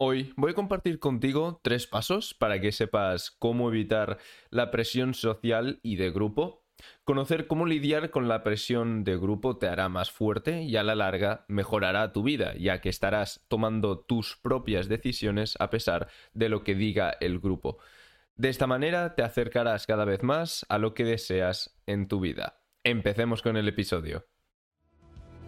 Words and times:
Hoy 0.00 0.32
voy 0.36 0.52
a 0.52 0.54
compartir 0.54 1.00
contigo 1.00 1.58
tres 1.60 1.88
pasos 1.88 2.32
para 2.32 2.60
que 2.60 2.70
sepas 2.70 3.32
cómo 3.32 3.68
evitar 3.68 4.18
la 4.48 4.70
presión 4.70 5.12
social 5.12 5.80
y 5.82 5.96
de 5.96 6.12
grupo. 6.12 6.64
Conocer 7.02 7.48
cómo 7.48 7.66
lidiar 7.66 8.12
con 8.12 8.28
la 8.28 8.44
presión 8.44 9.02
de 9.02 9.16
grupo 9.16 9.58
te 9.58 9.66
hará 9.66 9.88
más 9.88 10.12
fuerte 10.12 10.62
y 10.62 10.76
a 10.76 10.84
la 10.84 10.94
larga 10.94 11.44
mejorará 11.48 12.12
tu 12.12 12.22
vida, 12.22 12.54
ya 12.56 12.80
que 12.80 12.90
estarás 12.90 13.44
tomando 13.48 13.98
tus 13.98 14.36
propias 14.36 14.86
decisiones 14.86 15.56
a 15.58 15.68
pesar 15.68 16.06
de 16.32 16.48
lo 16.48 16.62
que 16.62 16.76
diga 16.76 17.16
el 17.18 17.40
grupo. 17.40 17.78
De 18.36 18.50
esta 18.50 18.68
manera 18.68 19.16
te 19.16 19.24
acercarás 19.24 19.88
cada 19.88 20.04
vez 20.04 20.22
más 20.22 20.64
a 20.68 20.78
lo 20.78 20.94
que 20.94 21.02
deseas 21.02 21.76
en 21.86 22.06
tu 22.06 22.20
vida. 22.20 22.62
Empecemos 22.84 23.42
con 23.42 23.56
el 23.56 23.66
episodio. 23.66 24.28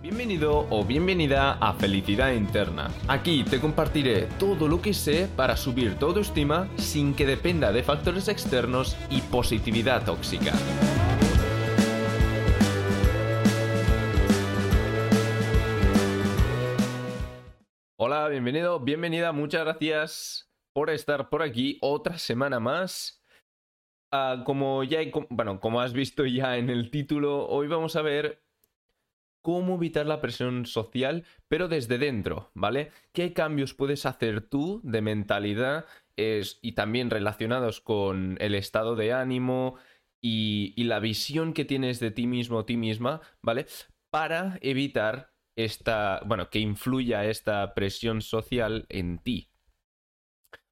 Bienvenido 0.02 0.66
o 0.70 0.82
bienvenida 0.82 1.58
a 1.60 1.74
Felicidad 1.74 2.32
Interna. 2.32 2.88
Aquí 3.06 3.44
te 3.44 3.60
compartiré 3.60 4.28
todo 4.38 4.66
lo 4.66 4.80
que 4.80 4.94
sé 4.94 5.28
para 5.36 5.58
subir 5.58 5.98
tu 5.98 6.06
autoestima 6.06 6.70
sin 6.78 7.14
que 7.14 7.26
dependa 7.26 7.70
de 7.70 7.82
factores 7.82 8.28
externos 8.28 8.96
y 9.10 9.20
positividad 9.20 10.06
tóxica. 10.06 10.52
Hola, 17.98 18.28
bienvenido, 18.28 18.80
bienvenida, 18.80 19.32
muchas 19.32 19.64
gracias 19.64 20.50
por 20.72 20.88
estar 20.88 21.28
por 21.28 21.42
aquí 21.42 21.76
otra 21.82 22.16
semana 22.16 22.58
más. 22.58 23.22
Ah, 24.10 24.44
como 24.46 24.82
ya, 24.82 25.00
bueno, 25.28 25.60
como 25.60 25.82
has 25.82 25.92
visto 25.92 26.24
ya 26.24 26.56
en 26.56 26.70
el 26.70 26.90
título, 26.90 27.46
hoy 27.48 27.68
vamos 27.68 27.96
a 27.96 28.02
ver 28.02 28.42
cómo 29.42 29.76
evitar 29.76 30.06
la 30.06 30.20
presión 30.20 30.66
social, 30.66 31.24
pero 31.48 31.68
desde 31.68 31.98
dentro, 31.98 32.50
¿vale? 32.54 32.90
¿Qué 33.12 33.32
cambios 33.32 33.74
puedes 33.74 34.06
hacer 34.06 34.42
tú 34.42 34.80
de 34.84 35.00
mentalidad 35.02 35.86
y 36.16 36.72
también 36.72 37.08
relacionados 37.08 37.80
con 37.80 38.36
el 38.40 38.54
estado 38.54 38.94
de 38.94 39.14
ánimo 39.14 39.76
y, 40.20 40.74
y, 40.76 40.84
la 40.84 41.00
visión 41.00 41.54
que 41.54 41.64
tienes 41.64 41.98
de 41.98 42.10
ti 42.10 42.26
mismo 42.26 42.58
o 42.58 42.64
ti 42.66 42.76
misma, 42.76 43.22
¿vale? 43.40 43.66
Para 44.10 44.58
evitar 44.60 45.30
esta, 45.56 46.20
bueno, 46.26 46.50
que 46.50 46.58
influya 46.58 47.24
esta 47.24 47.74
presión 47.74 48.22
social 48.22 48.86
en 48.88 49.18
ti. 49.18 49.48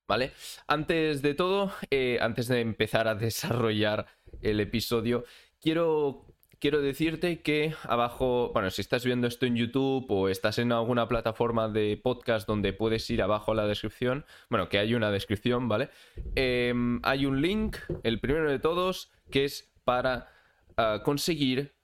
¿Vale? 0.07 0.33
Antes 0.67 1.21
de 1.21 1.35
todo, 1.35 1.71
eh, 1.91 2.19
antes 2.21 2.49
de 2.49 2.61
empezar 2.61 3.09
a 3.09 3.15
desarrollar 3.15 4.07
el 4.41 4.61
episodio, 4.61 5.25
quiero 5.61 6.27
quiero 6.59 6.81
decirte 6.81 7.41
que 7.43 7.75
abajo, 7.85 8.51
bueno, 8.53 8.71
si 8.71 8.81
estás 8.81 9.05
viendo 9.05 9.27
esto 9.27 9.47
en 9.47 9.57
YouTube 9.57 10.07
o 10.11 10.29
estás 10.29 10.59
en 10.59 10.73
alguna 10.73 11.09
plataforma 11.09 11.69
de 11.69 12.01
podcast 12.03 12.47
donde 12.47 12.73
puedes 12.73 13.09
ir 13.11 13.23
abajo 13.23 13.53
a 13.53 13.55
la 13.55 13.67
descripción, 13.67 14.25
bueno, 14.49 14.69
que 14.69 14.79
hay 14.79 14.95
una 14.95 15.11
descripción, 15.11 15.69
¿vale? 15.69 15.91
Em, 16.35 17.01
hay 17.05 17.27
un 17.27 17.41
link, 17.41 17.77
el 18.03 18.21
primero 18.21 18.51
de 18.51 18.59
todos, 18.59 19.11
que 19.31 19.45
es 19.45 19.71
para 19.85 20.29
ah, 20.77 21.03
conseguir 21.05 21.75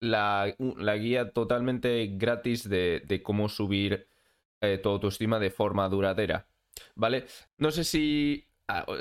la, 0.00 0.54
guía 0.98 1.30
totalmente 1.30 2.10
gratis 2.12 2.68
de, 2.68 3.20
cómo 3.22 3.48
subir 3.48 4.08
eh, 4.60 4.78
tu 4.82 4.88
autoestima 4.88 5.38
de 5.38 5.50
forma 5.50 5.88
duradera, 5.88 6.46
¿vale? 6.94 7.26
No 7.58 7.70
sé 7.70 7.84
si 7.84 8.46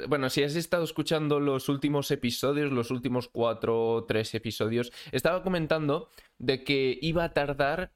bueno, 0.07 0.29
si 0.29 0.43
has 0.43 0.55
estado 0.55 0.83
escuchando 0.83 1.39
los 1.39 1.69
últimos 1.69 2.11
episodios, 2.11 2.71
los 2.71 2.91
últimos 2.91 3.29
cuatro 3.29 3.93
o 3.93 4.03
tres 4.05 4.33
episodios, 4.35 4.91
estaba 5.11 5.43
comentando 5.43 6.09
de 6.37 6.63
que 6.63 6.97
iba 7.01 7.23
a 7.23 7.33
tardar 7.33 7.93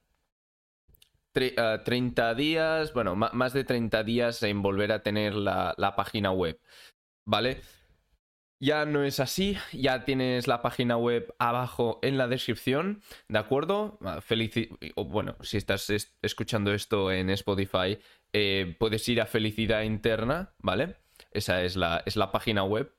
30 1.34 2.30
ah, 2.30 2.34
días, 2.34 2.94
bueno, 2.94 3.16
más 3.16 3.54
de 3.54 3.64
30 3.64 4.04
días 4.04 4.42
en 4.44 4.62
volver 4.62 4.92
a 4.92 5.04
tener 5.04 5.36
la, 5.36 5.94
página 5.96 6.32
web, 6.32 6.60
¿vale? 7.26 7.62
Ya 8.60 8.86
no 8.86 9.04
es 9.04 9.20
así, 9.20 9.56
ya 9.72 10.04
tienes 10.04 10.48
la 10.48 10.64
página 10.64 10.98
web 10.98 11.36
abajo 11.38 12.00
en 12.02 12.18
la 12.18 12.28
descripción, 12.28 13.04
¿de 13.28 13.38
acuerdo? 13.38 14.00
Ah, 14.02 14.20
bueno, 14.96 15.36
si 15.42 15.58
estás 15.58 15.92
escuchando 16.24 16.74
esto 16.74 17.12
en 17.12 17.30
Spotify, 17.30 18.00
eh, 18.34 18.76
puedes 18.80 19.08
ir 19.08 19.22
a 19.22 19.28
Felicidad 19.28 19.84
Interna, 19.84 20.56
¿vale? 20.58 20.96
Esa 21.38 21.64
es 21.64 21.76
la, 21.76 22.04
es 22.06 22.16
la 22.16 22.32
página 22.32 22.64
web. 22.64 22.94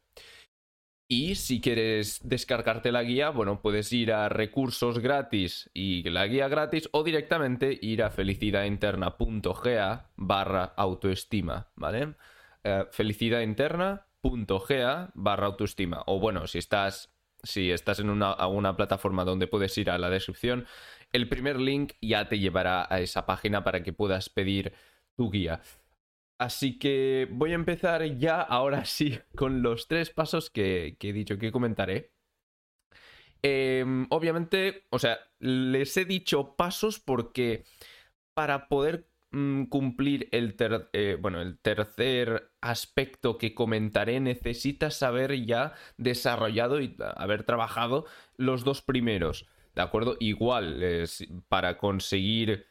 Y 1.11 1.37
si 1.37 1.63
quieres 1.63 2.21
descargarte 2.23 2.93
la 2.93 3.03
guía, 3.03 3.31
bueno, 3.31 3.63
puedes 3.63 3.91
ir 3.95 4.13
a 4.13 4.29
recursos 4.29 4.99
gratis 4.99 5.71
y 5.73 6.03
la 6.11 6.27
guía 6.27 6.49
gratis 6.49 6.91
o 6.93 7.03
directamente 7.03 7.79
ir 7.81 8.03
a 8.03 8.11
felicidadinterna.ga 8.11 10.11
barra 10.17 10.65
autoestima, 10.77 11.73
¿vale? 11.77 12.15
Eh, 12.63 12.85
felicidadinterna.ga 12.91 15.11
barra 15.15 15.47
autoestima. 15.47 16.03
O 16.07 16.21
bueno, 16.21 16.47
si 16.47 16.59
estás, 16.59 17.11
si 17.43 17.71
estás 17.71 18.01
en 18.01 18.11
una, 18.11 18.33
alguna 18.33 18.77
plataforma 18.77 19.25
donde 19.25 19.47
puedes 19.47 19.79
ir 19.79 19.89
a 19.89 19.97
la 19.97 20.11
descripción, 20.11 20.67
el 21.13 21.27
primer 21.27 21.59
link 21.59 21.95
ya 22.03 22.29
te 22.29 22.39
llevará 22.39 22.87
a 22.93 23.01
esa 23.01 23.25
página 23.25 23.65
para 23.65 23.83
que 23.83 23.95
puedas 23.95 24.29
pedir 24.29 24.75
tu 25.17 25.31
guía. 25.31 25.63
Así 26.39 26.79
que 26.79 27.27
voy 27.31 27.51
a 27.53 27.57
empezar 27.57 28.05
ya, 28.17 28.41
ahora 28.41 28.85
sí, 28.85 29.19
con 29.37 29.63
los 29.63 29.89
tres 29.89 30.11
pasos 30.11 30.51
que, 30.51 30.97
he 31.01 31.13
dicho 31.13 31.39
que 31.39 31.53
comentaré. 31.53 32.13
Em, 33.43 34.07
obviamente, 34.11 34.87
o 34.91 34.99
sea, 34.99 35.19
les 35.39 35.97
he 35.97 36.05
dicho 36.05 36.57
pasos 36.57 36.99
porque 36.99 37.65
para 38.35 38.69
poder 38.69 39.09
mm, 39.31 39.65
cumplir 39.65 40.29
el, 40.33 40.57
eh, 40.93 41.17
bueno, 41.21 41.41
el 41.41 41.59
tercer 41.59 42.51
aspecto 42.61 43.39
que 43.39 43.55
comentaré, 43.55 44.21
necesitas 44.21 45.03
haber 45.03 45.45
ya 45.45 45.75
desarrollado 45.97 46.81
y 46.81 46.97
haber 47.17 47.45
trabajado 47.45 48.07
los 48.37 48.65
dos 48.65 48.83
primeros. 48.83 49.47
¿De 49.75 49.83
acuerdo? 49.83 50.17
Igual, 50.19 51.05
para 51.49 51.79
conseguir 51.79 52.67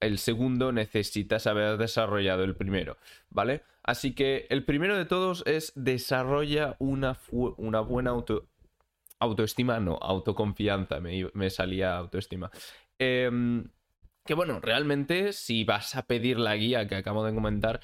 el 0.00 0.18
segundo 0.18 0.72
necesitas 0.72 1.46
haber 1.46 1.78
desarrollado 1.78 2.44
el 2.44 2.56
primero, 2.56 2.98
¿vale? 3.30 3.62
Así 3.82 4.14
que 4.14 4.46
el 4.50 4.64
primero 4.64 4.96
de 4.96 5.04
todos 5.04 5.42
es 5.46 5.72
desarrolla 5.74 6.76
una, 6.78 7.18
una 7.30 7.80
buena 7.80 8.10
auto 8.10 8.48
autoestima, 9.18 9.80
no, 9.80 9.98
autoconfianza, 10.00 11.00
me, 11.00 11.50
salía 11.50 11.96
autoestima. 11.96 12.50
Em, 12.98 13.70
que 14.24 14.34
bueno, 14.34 14.60
realmente 14.60 15.32
si 15.32 15.64
vas 15.64 15.96
a 15.96 16.06
pedir 16.06 16.38
la 16.38 16.56
guía 16.56 16.86
que 16.86 16.96
acabo 16.96 17.24
de 17.24 17.34
comentar, 17.34 17.80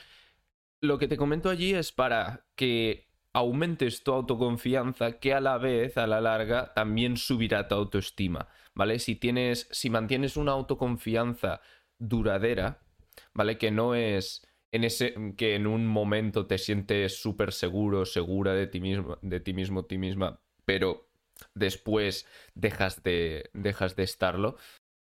lo 0.81 0.99
que 0.99 1.09
te 1.09 1.17
comento 1.17 1.49
allí 1.49 1.73
es 1.75 1.93
para 1.93 2.45
que 2.57 3.09
aumentes 3.33 4.03
tu 4.03 4.13
autoconfianza, 4.13 5.19
que 5.19 5.33
a 5.33 5.41
la 5.41 5.57
vez, 5.59 5.97
a 5.97 6.07
la 6.07 6.21
larga, 6.21 6.75
también 6.75 7.17
subirá 7.17 7.69
tu 7.69 7.77
autoestima, 7.77 8.49
¿vale? 8.75 8.99
Si 8.99 9.17
tienes, 9.17 9.69
si 9.71 9.89
mantienes 9.89 10.37
una 10.37 10.53
autoconfianza 10.53 11.61
duradera, 12.03 12.83
¿vale? 13.33 13.59
Que 13.59 13.71
no 13.71 13.95
es 13.95 14.47
en 14.73 14.85
ese 14.85 15.15
que 15.37 15.55
en 15.55 15.67
un 15.67 15.87
momento 15.87 16.47
te 16.47 16.59
sientes 16.59 17.21
súper 17.21 17.53
seguro, 17.53 18.05
segura 18.05 18.55
de 18.55 18.67
ti 18.67 18.81
mismo, 18.81 19.19
de 19.23 19.41
ti 19.41 19.53
mismo, 19.53 19.85
ti 19.85 19.99
misma, 19.99 20.41
pero 20.65 21.09
después 21.55 22.27
dejas 22.55 23.03
de 23.03 23.51
dejas 23.53 23.97
de 23.97 24.03
estarlo. 24.03 24.57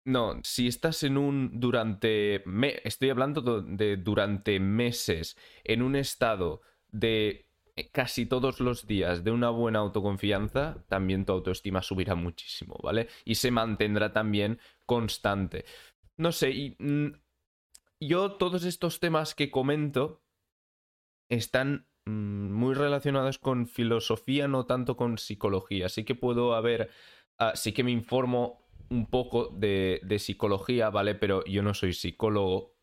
No, 0.06 0.40
si 0.44 0.68
estás 0.68 1.04
en 1.04 1.18
un 1.18 1.60
durante 1.60 2.42
me, 2.46 2.80
estoy 2.86 3.10
hablando 3.10 3.62
de 3.62 3.98
durante 3.98 4.60
meses 4.60 5.36
en 5.66 5.82
un 5.82 5.98
estado 5.98 6.62
de 6.90 7.48
casi 7.92 8.26
todos 8.26 8.60
los 8.60 8.88
días 8.88 9.24
de 9.24 9.32
una 9.32 9.50
buena 9.50 9.80
autoconfianza, 9.80 10.84
también 10.88 11.26
tu 11.26 11.34
autoestima 11.34 11.82
subirá 11.82 12.16
muchísimo, 12.16 12.80
¿vale? 12.82 13.08
Y 13.26 13.36
se 13.36 13.52
mantendrá 13.52 14.14
también 14.14 14.60
constante. 14.86 15.66
No 16.18 16.32
sé, 16.32 16.50
y, 16.52 16.78
yo 18.00 18.34
todos 18.34 18.64
estos 18.64 19.00
temas 19.00 19.36
que 19.36 19.50
comento 19.50 20.22
están 21.30 21.88
mm, 22.06 22.52
muy 22.52 22.74
relacionados 22.74 23.40
con 23.40 23.68
filosofía, 23.68 24.48
no 24.48 24.66
tanto 24.66 24.98
con 24.98 25.18
psicología. 25.18 25.88
Así 25.88 26.04
que 26.04 26.16
puedo 26.16 26.56
haber, 26.56 26.90
ah, 27.38 27.54
sí 27.56 27.72
que 27.74 27.84
me 27.84 27.92
informo 27.92 28.68
un 28.90 29.08
poco 29.08 29.50
de, 29.50 30.00
de 30.04 30.20
psicología, 30.20 30.90
¿vale? 30.90 31.16
Pero 31.16 31.44
yo 31.46 31.64
no 31.64 31.74
soy 31.74 31.94
psicólogo 31.94 32.76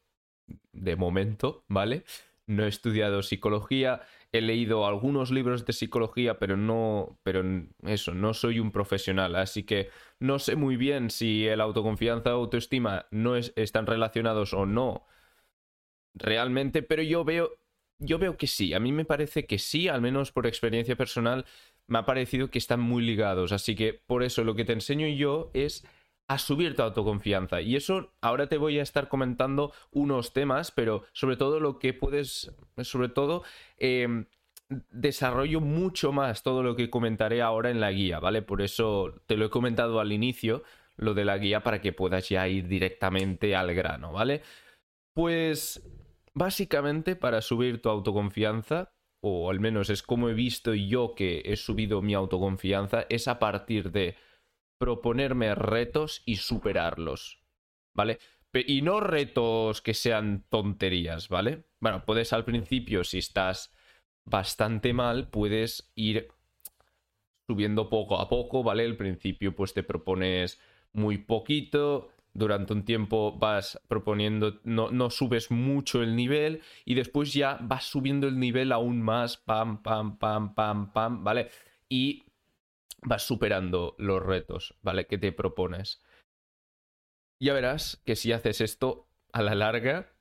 de 0.73 0.97
momento, 0.97 1.64
¿vale? 1.69 2.05
No 2.47 2.64
he 2.64 2.69
estudiado 2.69 3.23
psicología, 3.23 4.03
he 4.39 4.43
leído 4.43 4.87
algunos 4.87 5.31
libros 5.31 5.65
de 5.65 5.73
psicología, 5.73 6.39
pero 6.39 6.57
no, 6.57 7.19
pero 7.23 7.43
eso, 7.85 8.15
no 8.15 8.35
soy 8.35 8.59
un 8.59 8.73
profesional, 8.73 9.37
así 9.37 9.63
que 9.63 9.91
no 10.19 10.39
sé 10.39 10.57
muy 10.57 10.77
bien 10.77 11.11
si 11.11 11.47
el 11.47 11.61
autoconfianza 11.61 12.35
o 12.35 12.41
autoestima 12.41 13.07
no 13.11 13.37
están 13.37 13.87
relacionados 13.87 14.53
o 14.53 14.67
no 14.67 15.07
realmente, 16.15 16.83
pero 16.83 17.03
yo 17.03 17.25
veo, 17.25 17.51
yo 17.99 18.19
veo 18.19 18.37
que 18.37 18.47
sí, 18.47 18.75
a 18.75 18.81
mí 18.81 18.93
me 18.93 19.05
parece 19.05 19.47
que 19.47 19.59
sí, 19.59 19.89
al 19.89 20.01
menos 20.01 20.33
por 20.33 20.47
experiencia 20.47 20.97
personal, 20.97 21.45
me 21.87 21.99
ha 21.99 22.07
parecido 22.07 22.51
que 22.51 22.59
están 22.59 22.81
muy 22.81 23.05
ligados, 23.05 23.53
así 23.53 23.75
que 23.75 23.95
por 23.95 24.23
eso 24.23 24.45
lo 24.45 24.55
que 24.55 24.65
te 24.65 24.73
enseño 24.73 25.07
yo 25.09 25.51
es 25.55 25.85
a 26.35 26.39
subir 26.39 26.75
tu 26.75 26.83
autoconfianza. 26.83 27.61
Y 27.61 27.77
eso 27.77 28.13
ahora 28.21 28.49
te 28.49 28.59
voy 28.59 28.79
a 28.79 28.83
estar 28.83 29.09
comentando 29.09 29.73
unos 29.93 30.33
temas, 30.33 30.73
pero 30.73 31.05
sobre 31.13 31.37
todo 31.37 31.61
lo 31.61 31.79
que 31.79 31.95
puedes, 31.95 32.53
sobre 32.83 33.09
todo, 33.09 33.45
em, 33.79 34.27
desarrollo 34.91 35.61
mucho 35.61 36.13
más 36.13 36.43
todo 36.43 36.63
lo 36.63 36.75
que 36.75 36.91
comentaré 36.91 37.41
ahora 37.41 37.71
en 37.71 37.81
la 37.81 37.93
guía, 37.93 38.19
¿vale? 38.19 38.43
Por 38.43 38.63
eso 38.63 39.23
te 39.27 39.37
lo 39.37 39.47
he 39.47 39.51
comentado 39.51 40.01
al 40.01 40.13
inicio, 40.13 40.65
lo 40.97 41.15
de 41.15 41.25
la 41.25 41.39
guía, 41.39 41.63
para 41.63 41.81
que 41.81 41.93
puedas 41.93 42.29
ya 42.29 42.49
ir 42.49 42.67
directamente 42.67 43.55
al 43.55 43.73
grano, 43.75 44.13
¿vale? 44.13 44.43
Pues 45.13 45.89
básicamente 46.35 47.15
para 47.15 47.41
subir 47.43 47.81
tu 47.81 47.91
autoconfianza, 47.91 48.93
o 49.21 49.51
al 49.51 49.61
menos 49.61 49.89
es 49.89 50.03
como 50.03 50.29
he 50.29 50.35
visto 50.35 50.75
yo 50.75 51.15
que 51.15 51.43
he 51.45 51.57
subido 51.57 52.03
mi 52.03 52.15
autoconfianza, 52.15 53.07
es 53.09 53.29
a 53.29 53.39
partir 53.39 53.93
de 53.93 54.17
proponerme 54.85 55.55
retos 55.55 56.23
y 56.27 56.37
superarlos, 56.37 57.43
¿vale? 57.95 58.19
Y 58.53 58.83
no 58.83 59.01
retos 59.01 59.81
que 59.81 59.95
sean 59.95 60.45
tonterías, 60.51 61.31
¿vale? 61.31 61.65
Bueno, 61.81 62.05
puedes 62.05 62.35
al 62.35 62.45
principio, 62.45 63.03
si 63.03 63.17
estás 63.17 63.73
bastante 64.27 64.93
mal, 64.93 65.29
puedes 65.31 65.91
ir 65.95 66.29
subiendo 67.47 67.89
poco 67.89 68.21
a 68.21 68.29
poco, 68.29 68.63
¿vale? 68.63 68.85
Al 68.85 68.99
principio 68.99 69.57
pues 69.57 69.73
te 69.73 69.83
propones 69.85 70.61
muy 70.93 71.17
poquito, 71.17 72.11
durante 72.35 72.75
un 72.75 72.85
tiempo 72.85 73.39
vas 73.39 73.81
proponiendo, 73.89 74.61
no, 74.65 74.91
no, 74.91 75.09
subes 75.09 75.51
mucho 75.51 76.03
el 76.03 76.15
nivel 76.15 76.61
y 76.85 76.93
después 76.93 77.33
ya 77.33 77.57
vas 77.63 77.85
subiendo 77.85 78.29
el 78.29 78.39
nivel 78.39 78.71
aún 78.71 79.01
más, 79.01 79.39
pam, 79.39 79.83
pam, 79.83 80.19
pam, 80.19 80.55
pam, 80.55 80.93
pam, 80.93 81.25
¿vale? 81.25 81.49
Y 81.89 82.24
vas 83.05 83.23
superando 83.23 83.95
los 83.99 84.23
retos, 84.23 84.75
¿vale? 84.83 85.06
Que 85.06 85.19
te 85.19 85.33
propones. 85.33 86.03
Ya 87.41 87.53
verás 87.53 88.03
que 88.05 88.17
si 88.17 88.33
haces 88.33 88.61
esto 88.61 89.09
a 89.33 89.43
la 89.43 89.55
larga, 89.55 90.12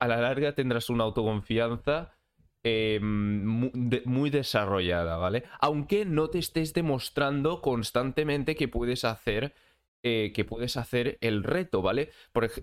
a 0.00 0.08
la 0.08 0.20
larga 0.20 0.54
tendrás 0.54 0.90
una 0.90 1.04
autoconfianza 1.04 2.16
em, 2.62 3.44
muy, 3.44 4.30
desarrollada, 4.30 5.16
¿vale? 5.16 5.44
Aunque 5.60 6.04
no 6.04 6.30
te 6.30 6.38
estés 6.38 6.72
demostrando 6.74 7.60
constantemente 7.60 8.56
que 8.56 8.68
puedes 8.68 9.04
hacer, 9.04 9.54
eh, 10.02 10.32
que 10.34 10.44
puedes 10.44 10.76
hacer 10.76 11.18
el 11.20 11.44
reto, 11.44 11.82
¿vale? 11.82 12.10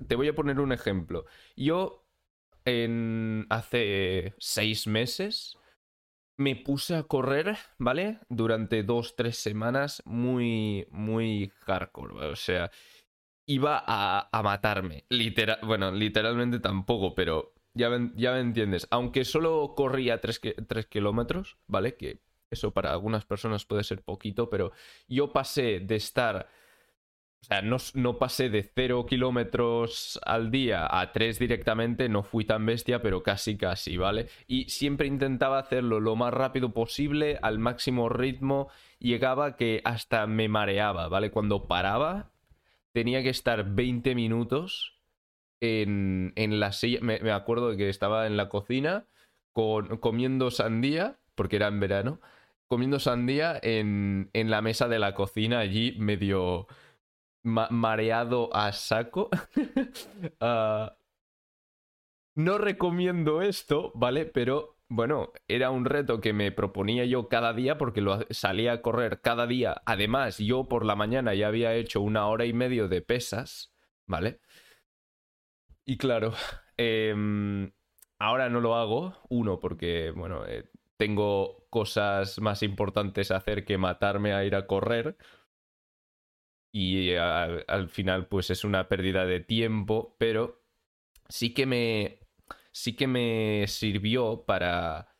te 0.07 0.15
voy 0.15 0.27
a 0.27 0.35
poner 0.35 0.59
un 0.59 0.71
ejemplo. 0.71 1.25
Yo 1.55 2.07
en 2.65 3.45
hace 3.49 4.33
seis 4.39 4.87
meses 4.87 5.57
me 6.37 6.55
puse 6.55 6.95
a 6.95 7.03
correr, 7.03 7.57
¿vale? 7.79 8.19
Durante 8.29 8.83
dos, 8.83 9.15
tres 9.15 9.37
semanas 9.37 10.01
muy, 10.05 10.87
muy 10.91 11.51
hardcore, 11.65 12.27
o 12.27 12.35
sea, 12.35 12.71
iba 13.47 13.83
a, 13.85 14.43
matarme. 14.43 15.05
Bueno, 15.63 15.91
literalmente 15.91 16.59
tampoco, 16.59 17.15
pero 17.15 17.53
ya, 17.73 17.89
ya 18.15 18.33
me 18.33 18.39
entiendes. 18.39 18.87
Aunque 18.91 19.25
solo 19.25 19.73
corría 19.75 20.21
tres, 20.21 20.39
tres 20.67 20.85
kilómetros, 20.85 21.57
¿vale? 21.67 21.95
Que 21.95 22.21
eso 22.51 22.71
para 22.71 22.91
algunas 22.91 23.25
personas 23.25 23.65
puede 23.65 23.83
ser 23.83 24.03
poquito, 24.03 24.49
pero 24.49 24.71
yo 25.07 25.33
pasé 25.33 25.79
de 25.79 25.95
estar 25.95 26.47
o 27.47 27.53
sea, 27.53 27.61
no, 27.61 28.17
pasé 28.17 28.49
de 28.49 28.61
0 28.61 29.05
kilómetros 29.05 30.19
al 30.25 30.51
día 30.51 30.85
a 30.89 31.13
3 31.13 31.39
directamente, 31.39 32.09
no 32.09 32.21
fui 32.23 32.43
tan 32.43 32.65
bestia, 32.65 33.01
pero 33.01 33.23
casi 33.23 33.55
casi, 33.55 33.95
¿vale? 33.95 34.27
Y 34.47 34.69
siempre 34.69 35.07
intentaba 35.07 35.57
hacerlo 35.57 36.01
lo 36.01 36.17
más 36.17 36.33
rápido 36.33 36.73
posible, 36.73 37.39
al 37.41 37.57
máximo 37.57 38.09
ritmo, 38.09 38.67
llegaba 38.99 39.55
que 39.55 39.81
hasta 39.85 40.27
me 40.27 40.49
mareaba, 40.49 41.07
¿vale? 41.07 41.31
Cuando 41.31 41.69
paraba, 41.69 42.31
tenía 42.91 43.23
que 43.23 43.29
estar 43.29 43.63
20 43.63 44.13
minutos 44.13 44.99
en, 45.61 46.33
en 46.35 46.59
la 46.59 46.73
silla, 46.73 46.99
me, 47.01 47.31
acuerdo 47.31 47.69
de 47.69 47.77
que 47.77 47.87
estaba 47.87 48.27
en 48.27 48.35
la 48.35 48.49
cocina 48.49 49.05
con, 49.53 49.99
comiendo 49.99 50.51
sandía, 50.51 51.17
porque 51.33 51.55
era 51.55 51.67
en 51.67 51.79
verano, 51.79 52.19
comiendo 52.67 52.99
sandía 52.99 53.57
en, 53.63 54.31
en 54.33 54.49
la 54.49 54.61
mesa 54.61 54.89
de 54.89 54.99
la 54.99 55.13
cocina 55.13 55.59
allí 55.59 55.95
medio 55.97 56.67
mareado 57.47 58.55
a 58.55 58.71
saco. 58.71 59.29
Ah, 60.39 60.95
no 62.35 62.57
recomiendo 62.59 63.41
esto, 63.41 63.91
¿vale? 63.95 64.25
Pero 64.25 64.77
bueno, 64.89 65.33
era 65.47 65.71
un 65.71 65.85
reto 65.85 66.21
que 66.21 66.33
me 66.33 66.51
proponía 66.51 67.05
yo 67.05 67.27
cada 67.29 67.53
día 67.53 67.77
porque 67.77 68.01
lo 68.01 68.19
salía 68.29 68.73
a 68.73 68.81
correr 68.81 69.21
cada 69.21 69.47
día. 69.47 69.81
Además, 69.85 70.37
yo 70.37 70.67
por 70.67 70.85
la 70.85 70.95
mañana 70.95 71.33
ya 71.33 71.47
había 71.47 71.73
hecho 71.73 72.01
una 72.01 72.27
hora 72.27 72.45
y 72.45 72.53
medio 72.53 72.87
de 72.87 73.01
pesas, 73.01 73.73
¿vale? 74.05 74.39
Y 75.85 75.97
claro, 75.97 76.33
em, 76.77 77.71
ahora 78.19 78.49
no 78.49 78.61
lo 78.61 78.75
hago. 78.75 79.15
Uno, 79.29 79.59
porque, 79.59 80.11
bueno, 80.11 80.45
eh, 80.45 80.69
tengo 80.97 81.67
cosas 81.69 82.39
más 82.39 82.63
importantes 82.63 83.31
a 83.31 83.37
hacer 83.37 83.65
que 83.65 83.77
matarme 83.77 84.33
a 84.33 84.45
ir 84.45 84.55
a 84.55 84.67
correr 84.67 85.17
y 86.77 87.15
al, 87.15 87.89
final 87.89 88.27
pues 88.27 88.51
es 88.51 88.63
una 88.63 88.87
pérdida 88.87 89.25
de 89.25 89.39
tiempo, 89.39 90.15
pero 90.19 90.61
sí 91.27 91.53
que 91.53 91.65
me 91.65 92.19
sí 92.71 92.95
que 92.95 93.07
me 93.07 93.65
sirvió 93.67 94.43
para 94.45 95.15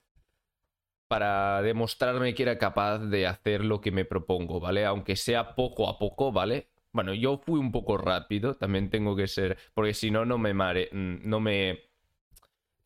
para 1.08 1.64
demostrarme 1.64 2.36
que 2.36 2.44
era 2.44 2.60
capaz 2.60 3.00
de 3.00 3.26
hacer 3.26 3.66
lo 3.66 3.82
que 3.82 3.92
me 3.92 4.06
propongo, 4.06 4.60
¿vale? 4.60 4.86
Aunque 4.86 5.16
sea 5.16 5.56
poco 5.56 5.90
a 5.90 5.98
poco, 5.98 6.32
¿vale? 6.32 6.68
Bueno, 6.92 7.14
yo 7.14 7.38
fui 7.38 7.60
un 7.60 7.72
poco 7.72 7.98
rápido, 7.98 8.56
también 8.56 8.90
tengo 8.92 9.16
que 9.16 9.28
ser, 9.28 9.58
porque 9.74 9.94
si 9.96 10.12
no 10.12 10.26
no 10.26 10.38
me 10.38 10.54
mare, 10.54 10.90
mm, 10.92 11.28
no 11.28 11.40
me 11.40 11.88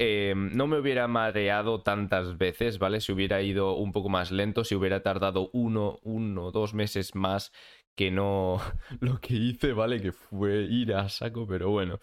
eh, 0.04 0.34
no 0.36 0.66
me 0.66 0.80
hubiera 0.80 1.08
mareado 1.08 1.84
tantas 1.84 2.38
veces, 2.40 2.80
¿vale? 2.80 3.02
Si 3.02 3.12
hubiera 3.12 3.42
ido 3.44 3.76
un 3.76 3.92
poco 3.92 4.10
más 4.10 4.32
lento, 4.32 4.64
si 4.64 4.74
hubiera 4.74 5.04
tardado 5.04 5.52
uno, 5.54 6.00
uno, 6.02 6.52
dos 6.52 6.74
meses 6.74 7.14
más 7.14 7.52
que 7.96 8.12
no 8.12 8.62
lo 9.00 9.20
que 9.20 9.34
hice, 9.34 9.74
¿vale? 9.74 10.02
Que 10.02 10.12
fue 10.12 10.62
ir 10.64 10.94
a 10.94 11.10
saco, 11.10 11.46
pero 11.48 11.70
bueno. 11.70 12.00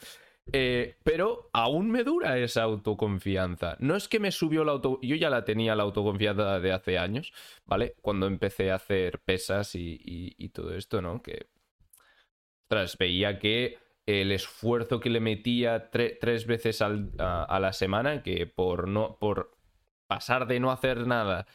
Eh, 0.52 0.96
pero 1.04 1.50
aún 1.52 1.90
me 1.90 2.04
dura 2.04 2.38
esa 2.38 2.62
autoconfianza. 2.62 3.76
No 3.80 3.96
es 3.96 4.08
que 4.08 4.20
me 4.20 4.32
subió 4.32 4.64
la 4.64 4.72
auto... 4.72 4.98
Yo 5.02 5.16
ya 5.16 5.30
la 5.30 5.44
tenía 5.44 5.76
la 5.76 5.82
autoconfianza 5.82 6.60
de 6.60 6.72
hace 6.72 6.98
años, 6.98 7.32
¿vale? 7.66 7.96
Cuando 8.00 8.26
empecé 8.26 8.70
a 8.70 8.76
hacer 8.76 9.20
pesas 9.20 9.74
y, 9.74 10.48
todo 10.54 10.74
esto, 10.74 11.02
¿no? 11.02 11.22
Que... 11.22 11.48
Ostras, 12.64 12.96
veía 12.98 13.38
que 13.38 13.78
el 14.06 14.32
esfuerzo 14.32 15.00
que 15.00 15.10
le 15.10 15.20
metía 15.20 15.90
tres 15.90 16.46
veces 16.46 16.82
a, 16.82 16.88
la 17.60 17.72
semana, 17.72 18.22
que 18.22 18.46
por 18.46 18.88
no... 18.88 19.18
por 19.18 19.56
pasar 20.06 20.46
de 20.46 20.60
no 20.60 20.70
hacer 20.70 21.06
nada 21.06 21.46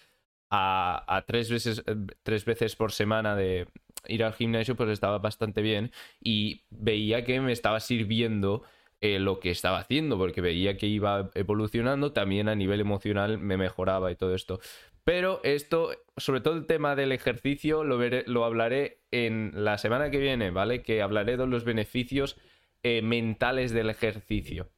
a, 0.52 1.04
a 1.08 1.26
tres, 1.26 1.50
veces, 1.50 1.84
tres 2.22 2.46
veces 2.46 2.76
por 2.76 2.92
semana 2.92 3.36
de, 3.36 3.68
ir 4.08 4.24
al 4.24 4.34
gimnasio 4.34 4.76
pues 4.76 4.90
estaba 4.90 5.18
bastante 5.20 5.62
bien 5.62 5.92
y 6.22 6.64
veía 6.70 7.24
que 7.24 7.40
me 7.42 7.52
estaba 7.52 7.80
sirviendo 7.80 8.64
eh, 9.02 9.20
lo 9.20 9.40
que 9.40 9.52
estaba 9.52 9.80
haciendo 9.80 10.18
porque 10.18 10.40
veía 10.40 10.78
que 10.78 10.88
iba 10.88 11.30
evolucionando, 11.36 12.14
también 12.14 12.48
a 12.48 12.56
nivel 12.56 12.80
emocional 12.80 13.38
me 13.38 13.58
mejoraba 13.58 14.12
y 14.12 14.16
todo 14.16 14.34
esto. 14.34 14.60
Pero 15.04 15.42
esto, 15.44 15.92
sobre 16.16 16.40
todo 16.40 16.56
el 16.56 16.66
tema 16.66 16.96
del 16.96 17.12
ejercicio, 17.12 17.84
lo, 17.84 18.00
lo 18.26 18.46
hablaré 18.46 19.02
en 19.12 19.52
la 19.56 19.78
semana 19.78 20.10
que 20.10 20.20
viene, 20.20 20.52
¿vale? 20.52 20.82
Que 20.82 21.02
hablaré 21.02 21.36
de 21.36 21.48
los 21.48 21.66
beneficios 21.66 22.38
eh, 22.82 23.02
mentales 23.02 23.74
del 23.74 23.90
ejercicio, 23.90 24.70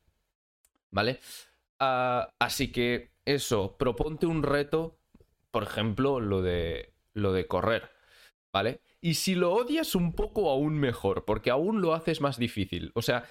¿vale? 0.90 1.20
Ah, 1.80 2.34
así 2.40 2.72
que 2.72 3.12
eso, 3.26 3.78
proponte 3.78 4.26
un 4.26 4.42
reto, 4.42 4.98
por 5.52 5.64
ejemplo, 5.64 6.20
lo 6.20 6.42
de, 6.42 6.94
lo 7.14 7.32
de 7.34 7.46
correr, 7.48 7.92
¿vale? 8.52 8.82
Y 9.06 9.14
si 9.14 9.36
lo 9.36 9.54
odias 9.54 9.94
un 9.94 10.14
poco, 10.14 10.50
aún 10.50 10.80
mejor, 10.80 11.26
porque 11.26 11.52
aún 11.52 11.80
lo 11.80 11.94
haces 11.94 12.22
más 12.22 12.40
difícil. 12.40 12.92
O 12.96 13.04
sea, 13.04 13.24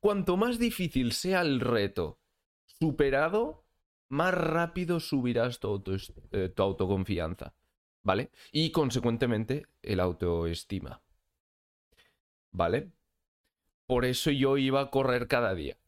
cuanto 0.00 0.36
más 0.36 0.58
difícil 0.58 1.12
sea 1.12 1.42
el 1.42 1.60
reto 1.60 2.18
superado, 2.64 3.64
más 4.08 4.34
rápido 4.34 4.98
subirás 4.98 5.60
tu, 5.60 5.84
eh, 6.32 6.48
tu 6.48 6.62
autoconfianza. 6.64 7.54
¿Vale? 8.02 8.32
Y 8.50 8.72
consecuentemente 8.72 9.68
el 9.82 10.00
autoestima. 10.00 11.00
¿Vale? 12.50 12.90
Por 13.86 14.06
eso 14.06 14.32
yo 14.32 14.56
iba 14.56 14.80
a 14.80 14.90
correr 14.90 15.28
cada 15.28 15.54
día. 15.54 15.78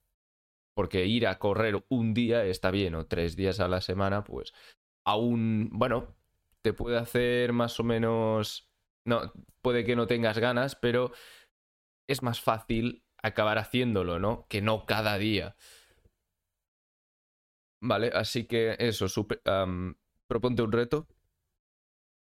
Porque 0.72 1.06
ir 1.06 1.26
a 1.26 1.40
correr 1.40 1.84
un 1.88 2.14
día 2.14 2.44
está 2.44 2.70
bien, 2.70 2.94
o 2.94 3.06
tres 3.06 3.34
días 3.34 3.58
a 3.58 3.66
la 3.66 3.80
semana, 3.80 4.22
pues 4.22 4.54
aún, 5.02 5.68
bueno, 5.72 6.14
te 6.60 6.72
puede 6.72 6.96
hacer 6.96 7.52
más 7.52 7.80
o 7.80 7.82
menos 7.82 8.71
no, 9.04 9.32
puede 9.62 9.84
que 9.84 9.96
no 9.96 10.06
tengas 10.06 10.38
ganas, 10.38 10.76
pero 10.76 11.12
es 12.08 12.22
más 12.22 12.40
fácil 12.40 13.04
acabar 13.22 13.58
haciéndolo, 13.58 14.18
¿no? 14.18 14.46
Que 14.48 14.60
no 14.60 14.84
cada 14.86 15.18
día. 15.18 15.56
Vale, 17.80 18.10
así 18.14 18.46
que 18.46 18.76
eso, 18.78 19.06
proponte 20.28 20.62
un 20.62 20.72
reto 20.72 21.08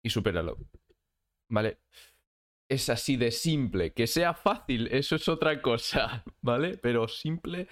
y 0.04 0.10
supéralo. 0.10 0.58
Vale. 1.50 1.80
es 2.70 2.90
así 2.90 3.16
de 3.18 3.32
simple. 3.32 3.94
Que 3.94 4.08
sea 4.08 4.34
fácil, 4.34 4.88
eso 4.88 5.16
es 5.16 5.28
otra 5.30 5.62
cosa, 5.62 6.24
¿vale? 6.42 6.78
Pero 6.78 7.08
simple 7.08 7.68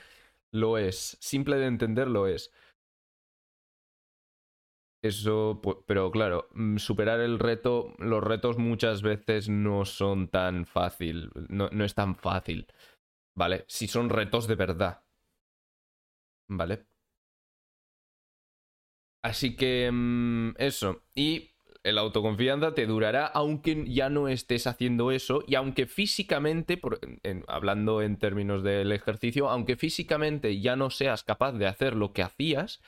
lo 0.51 0.77
es. 0.77 1.17
Simple 1.19 1.57
de 1.57 1.67
entender 1.67 2.07
lo 2.07 2.27
es. 2.27 2.51
Eso, 5.05 5.61
pero 5.85 6.09
claro, 6.09 6.47
mm, 6.55 6.77
superar 6.77 7.19
el 7.19 7.37
reto, 7.37 7.93
los 7.99 8.23
retos 8.23 8.57
muchas 8.57 9.03
veces 9.03 9.49
no 9.49 9.85
son 9.85 10.29
tan 10.29 10.65
fácil, 10.65 11.29
no, 11.47 11.69
no 11.71 11.85
es 11.85 11.93
tan 11.93 12.15
fácil, 12.15 12.65
¿vale? 13.35 13.65
Si 13.67 13.87
son 13.87 14.09
retos 14.09 14.47
de 14.47 14.55
verdad, 14.55 15.03
¿vale? 16.47 16.85
Así 19.23 19.55
que 19.55 19.89
mm, 19.91 20.55
eso, 20.57 21.03
y 21.15 21.51
el 21.83 21.97
autoconfianza 21.97 22.73
te 22.73 22.85
durará 22.85 23.25
aunque 23.27 23.85
ya 23.87 24.09
no 24.09 24.27
estés 24.27 24.67
haciendo 24.67 25.11
eso 25.11 25.43
y 25.47 25.55
aunque 25.55 25.85
físicamente, 25.87 26.79
hablando 27.47 28.01
en 28.01 28.17
términos 28.17 28.63
del 28.63 28.91
ejercicio, 28.91 29.49
aunque 29.49 29.75
físicamente 29.75 30.59
ya 30.61 30.75
no 30.75 30.89
seas 30.89 31.23
capaz 31.23 31.53
de 31.53 31.67
hacer 31.67 31.95
lo 31.95 32.13
que 32.13 32.23
hacías, 32.23 32.81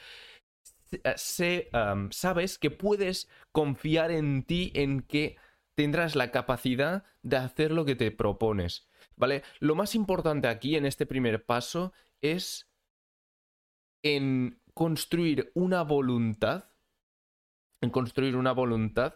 se, 1.16 1.70
sabes 2.12 2.58
que 2.58 2.72
puedes 2.72 3.30
confiar 3.52 4.12
en 4.12 4.44
ti, 4.44 4.72
en 4.76 5.02
que 5.02 5.38
tendrás 5.76 6.16
la 6.16 6.32
capacidad 6.32 7.04
de 7.22 7.38
hacer 7.38 7.72
lo 7.72 7.86
que 7.86 7.96
te 7.96 8.12
propones. 8.12 8.88
¿Vale? 9.16 9.44
Lo 9.60 9.76
más 9.76 9.96
importante 9.96 10.48
aquí 10.48 10.76
en 10.76 10.86
este 10.86 11.06
primer 11.06 11.46
paso 11.46 11.94
es 12.22 12.70
en 14.04 14.62
construir 14.74 15.52
una 15.56 15.84
voluntad 15.84 16.66
en 17.82 17.90
construir 17.90 18.36
una 18.36 18.52
voluntad. 18.52 19.16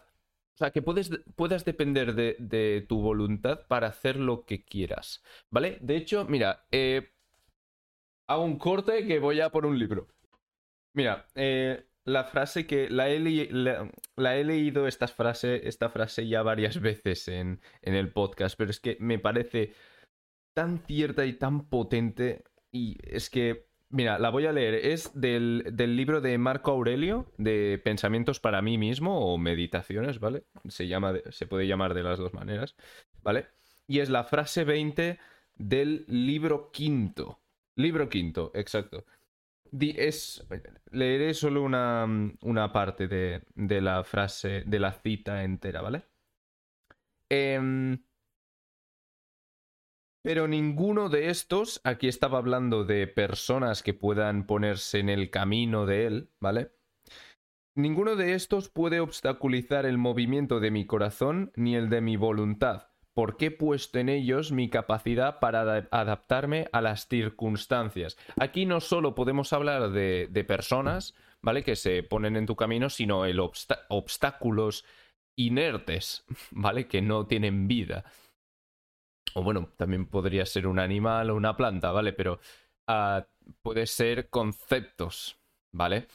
O 0.54 0.58
sea, 0.58 0.70
que 0.70 0.82
puedes, 0.82 1.10
puedas 1.34 1.64
depender 1.64 2.14
de, 2.14 2.84
tu 2.88 3.00
voluntad 3.00 3.66
para 3.66 3.88
hacer 3.88 4.16
lo 4.16 4.44
que 4.44 4.64
quieras. 4.64 5.22
¿Vale? 5.50 5.78
De 5.80 5.96
hecho, 5.96 6.26
mira, 6.26 6.66
eh, 6.70 7.12
hago 8.26 8.44
un 8.44 8.58
corte 8.58 9.06
que 9.06 9.18
voy 9.18 9.40
a 9.40 9.50
por 9.50 9.66
un 9.66 9.78
libro. 9.78 10.08
Mira, 10.94 11.26
eh, 11.34 11.84
la 12.04 12.24
frase 12.24 12.66
que 12.66 12.90
la 12.90 13.08
he, 13.08 13.18
la, 14.16 14.36
he, 14.36 14.44
leído 14.44 14.86
esta 14.86 15.08
frase, 15.08 15.68
esta 15.68 15.88
frase 15.88 16.26
ya 16.28 16.42
varias 16.42 16.80
veces 16.80 17.28
en, 17.28 17.60
en 17.82 17.94
el 17.94 18.12
podcast, 18.12 18.56
pero 18.56 18.70
es 18.70 18.80
que 18.80 18.96
me 19.00 19.18
parece 19.18 19.72
tan 20.54 20.84
cierta 20.86 21.24
y 21.24 21.34
tan 21.34 21.68
potente 21.68 22.44
y 22.70 22.98
es 23.02 23.30
que 23.30 23.66
Mira, 23.92 24.18
la 24.18 24.30
voy 24.30 24.46
a 24.46 24.52
leer. 24.52 24.74
Es 24.74 25.10
del, 25.12 25.64
libro 25.76 26.22
de 26.22 26.38
Marco 26.38 26.70
Aurelio, 26.70 27.30
de 27.36 27.78
Pensamientos 27.84 28.40
para 28.40 28.62
mí 28.62 28.78
mismo 28.78 29.20
o 29.20 29.36
Meditaciones, 29.36 30.18
¿vale? 30.18 30.44
Se, 30.66 30.88
llama 30.88 31.12
se 31.28 31.46
puede 31.46 31.66
llamar 31.66 31.92
de 31.92 32.02
las 32.02 32.18
dos 32.18 32.32
maneras, 32.32 32.74
¿vale? 33.22 33.48
Y 33.86 33.98
es 33.98 34.08
la 34.08 34.24
frase 34.24 34.64
20 34.64 35.18
del 35.56 36.06
libro 36.08 36.70
quinto. 36.72 37.42
Libro 37.76 38.08
quinto, 38.08 38.50
exacto. 38.54 39.04
Es, 39.80 40.46
leeré 40.90 41.34
solo 41.34 41.62
una, 41.62 42.06
una 42.42 42.72
parte 42.72 43.08
de, 43.08 43.42
de, 43.54 43.80
la 43.80 44.04
frase, 44.04 44.62
de 44.66 44.78
la 44.78 44.92
cita 44.92 45.44
entera, 45.44 45.80
¿vale? 45.82 46.04
Eh, 47.30 47.96
pero 50.22 50.46
ninguno 50.46 51.08
de 51.08 51.30
estos, 51.30 51.80
aquí 51.82 52.06
estaba 52.06 52.38
hablando 52.38 52.84
de 52.84 53.08
personas 53.08 53.82
que 53.82 53.92
puedan 53.92 54.46
ponerse 54.46 55.00
en 55.00 55.08
el 55.08 55.30
camino 55.30 55.84
de 55.84 56.06
él, 56.06 56.30
¿vale? 56.38 56.70
Ninguno 57.74 58.14
de 58.14 58.34
estos 58.34 58.68
puede 58.68 59.00
obstaculizar 59.00 59.84
el 59.84 59.98
movimiento 59.98 60.60
de 60.60 60.70
mi 60.70 60.86
corazón 60.86 61.50
ni 61.56 61.74
el 61.74 61.88
de 61.88 62.02
mi 62.02 62.16
voluntad, 62.16 62.91
porque 63.14 63.46
he 63.46 63.50
puesto 63.50 63.98
en 63.98 64.08
ellos 64.08 64.52
mi 64.52 64.70
capacidad 64.70 65.38
para 65.38 65.88
adaptarme 65.90 66.68
a 66.72 66.80
las 66.80 67.08
circunstancias. 67.08 68.16
Aquí 68.40 68.66
no 68.66 68.80
solo 68.80 69.14
podemos 69.14 69.52
hablar 69.52 69.90
de, 69.90 70.44
personas, 70.46 71.14
¿vale? 71.42 71.62
Que 71.62 71.76
se 71.76 72.02
ponen 72.02 72.36
en 72.36 72.46
tu 72.46 72.56
camino, 72.56 72.88
sino 72.88 73.24
el 73.24 73.40
obstáculos 73.40 74.84
inertes, 75.36 76.24
¿vale? 76.50 76.88
Que 76.88 77.02
no 77.02 77.26
tienen 77.26 77.68
vida. 77.68 78.04
O 79.34 79.42
bueno, 79.42 79.70
también 79.76 80.06
podría 80.06 80.44
ser 80.46 80.66
un 80.66 80.78
animal 80.78 81.30
o 81.30 81.36
una 81.36 81.56
planta, 81.56 81.90
¿vale? 81.90 82.12
Pero 82.12 82.40
uh, 82.88 83.22
puede 83.62 83.86
ser 83.86 84.28
conceptos, 84.28 85.38
¿vale? 85.72 86.06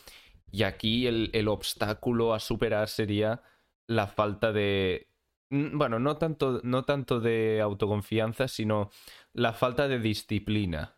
Y 0.51 0.63
aquí 0.63 1.07
el, 1.07 1.47
obstáculo 1.47 2.33
a 2.33 2.39
superar 2.39 2.87
sería 2.87 3.41
la 3.87 4.07
falta 4.07 4.51
de. 4.51 5.07
Bueno, 5.49 5.99
no 5.99 6.17
tanto, 6.17 6.61
no 6.63 6.83
tanto 6.83 7.19
de 7.19 7.61
autoconfianza, 7.61 8.47
sino 8.47 8.89
la 9.33 9.53
falta 9.53 9.87
de 9.87 9.99
disciplina. 9.99 10.97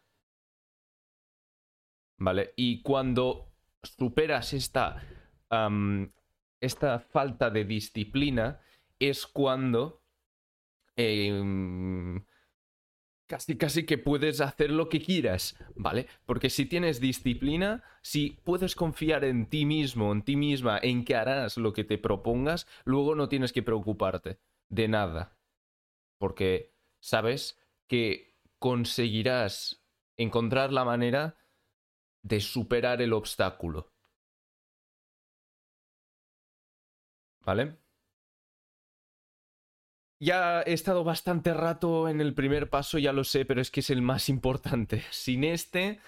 ¿Vale? 2.17 2.53
Y 2.55 2.81
cuando 2.81 3.53
superas 3.83 4.53
esta. 4.53 5.03
esta 6.59 6.99
falta 6.99 7.49
de 7.49 7.63
disciplina, 7.65 8.59
es 8.99 9.25
cuando 9.25 9.99
Em, 10.99 12.21
casi 13.29 13.57
casi 13.57 13.86
que 13.86 14.00
puedes 14.00 14.41
hacer 14.41 14.71
lo 14.71 14.89
que 14.89 15.01
quieras, 15.01 15.55
¿vale? 15.75 16.07
Porque 16.25 16.50
si 16.50 16.65
tienes 16.65 17.00
disciplina, 17.00 17.83
si 18.01 18.41
puedes 18.43 18.75
confiar 18.75 19.24
en 19.24 19.45
ti 19.45 19.65
mismo, 19.65 20.12
en 20.12 20.24
ti 20.24 20.36
misma, 20.36 20.79
en 20.81 21.05
que 21.05 21.15
harás 21.15 21.55
lo 21.55 21.71
que 21.71 21.83
te 21.83 22.00
propongas, 22.00 22.67
luego 22.86 23.13
no 23.13 23.29
tienes 23.29 23.53
que 23.53 23.62
preocuparte 23.62 24.39
de 24.69 24.88
nada. 24.88 25.38
Porque 26.17 26.74
sabes 27.00 27.59
que 27.88 28.36
conseguirás 28.57 29.86
encontrar 30.17 30.74
la 30.74 30.83
manera 30.83 31.38
de 32.24 32.41
superar 32.41 33.00
el 33.00 33.13
obstáculo. 33.13 33.93
¿Vale? 37.45 37.77
Ya 40.21 40.61
he 40.63 40.73
estado 40.73 41.05
bastante 41.05 41.53
rato 41.53 42.09
en 42.09 42.19
el 42.19 42.33
primer 42.33 42.69
paso, 42.69 42.97
ya 42.97 43.13
lo 43.13 43.23
sé, 43.23 43.45
pero 43.45 43.61
es 43.61 43.71
que 43.71 43.79
es 43.79 43.89
el 43.89 44.01
más 44.01 44.29
importante. 44.29 45.03
Sin 45.11 45.43
este... 45.43 45.99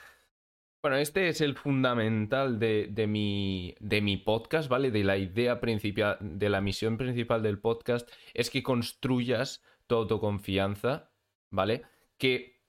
Bueno, 0.84 0.98
este 0.98 1.30
es 1.30 1.42
el 1.42 1.56
fundamental 1.56 2.58
de, 2.58 2.88
de, 2.90 3.06
mi, 3.06 3.76
de 3.80 4.02
mi 4.02 4.18
podcast, 4.18 4.68
¿vale? 4.68 4.90
De 4.90 5.04
la 5.04 5.16
idea 5.16 5.60
principal, 5.62 6.18
de 6.20 6.50
la 6.50 6.60
misión 6.60 6.98
principal 6.98 7.44
del 7.44 7.60
podcast, 7.60 8.10
es 8.34 8.50
que 8.50 8.64
construyas 8.64 9.64
tu 9.86 9.94
autoconfianza, 9.94 11.12
¿vale? 11.52 11.84
Que, 12.18 12.64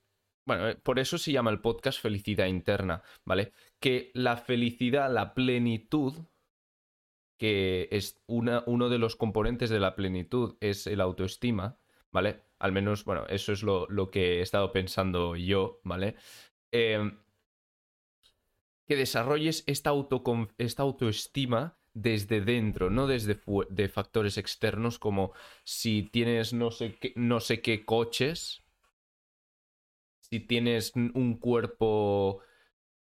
bueno, 0.45 0.69
eh, 0.69 0.75
por 0.75 0.99
eso 0.99 1.17
se 1.17 1.31
llama 1.31 1.49
el 1.49 1.59
podcast 1.59 1.99
Felicidad 1.99 2.45
Interna, 2.45 3.01
¿vale? 3.25 3.51
Que 3.79 4.11
la 4.13 4.37
felicidad, 4.37 5.11
la 5.11 5.33
plenitud, 5.33 6.13
que 7.37 7.87
es 7.91 8.21
una, 8.27 8.63
uno 8.67 8.89
de 8.89 8.97
los 8.97 9.15
componentes 9.15 9.69
de 9.69 9.79
la 9.79 9.95
plenitud 9.95 10.55
es 10.59 10.87
el 10.87 11.01
autoestima, 11.01 11.77
¿vale? 12.11 12.43
Al 12.59 12.71
menos, 12.71 13.05
bueno, 13.05 13.25
eso 13.27 13.51
es 13.51 13.63
lo, 13.63 13.87
lo 13.89 14.09
que 14.09 14.39
he 14.39 14.41
estado 14.41 14.71
pensando 14.71 15.35
yo, 15.35 15.79
¿vale? 15.83 16.15
Em, 16.71 17.19
que 18.85 18.95
desarrolles 18.95 19.63
esta, 19.67 19.91
esta 20.57 20.83
autoestima 20.83 21.77
desde 21.93 22.41
dentro, 22.41 22.89
no 22.89 23.07
desde 23.07 23.39
de 23.69 23.89
factores 23.89 24.37
externos 24.37 24.99
como 24.99 25.33
si 25.63 26.03
tienes 26.03 26.53
no 26.53 26.71
sé 26.71 26.95
qué, 26.95 27.13
no 27.15 27.39
sé 27.39 27.61
qué 27.61 27.85
coches, 27.85 28.63
si 30.19 30.39
tienes 30.39 30.93
un 30.95 31.37
cuerpo 31.37 32.41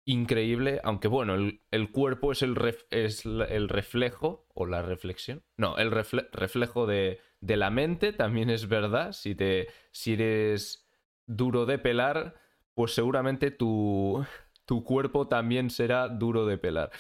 increíble, 0.07 0.81
aunque 0.85 1.09
bueno, 1.09 1.35
el, 1.35 1.91
cuerpo 1.91 2.33
es 2.33 2.43
el, 2.43 2.57
es 2.91 3.27
el 3.27 3.69
reflejo 3.69 4.47
o 4.55 4.65
la 4.65 4.81
reflexión. 4.81 5.43
No, 5.57 5.77
el 5.77 5.91
reflejo 5.91 6.87
de, 6.87 7.21
de, 7.41 7.57
la 7.57 7.71
mente 7.71 8.13
también 8.13 8.49
es 8.49 8.69
verdad. 8.69 9.13
Si, 9.13 9.35
te, 9.35 9.69
si 9.91 10.15
eres 10.15 10.89
duro 11.27 11.67
de 11.67 11.79
pelar, 11.79 12.37
pues 12.75 12.95
seguramente 12.95 13.51
tu, 13.51 14.25
tu 14.65 14.85
cuerpo 14.85 15.27
también 15.27 15.71
será 15.71 16.09
duro 16.09 16.47
de 16.47 16.57
pelar. 16.57 16.91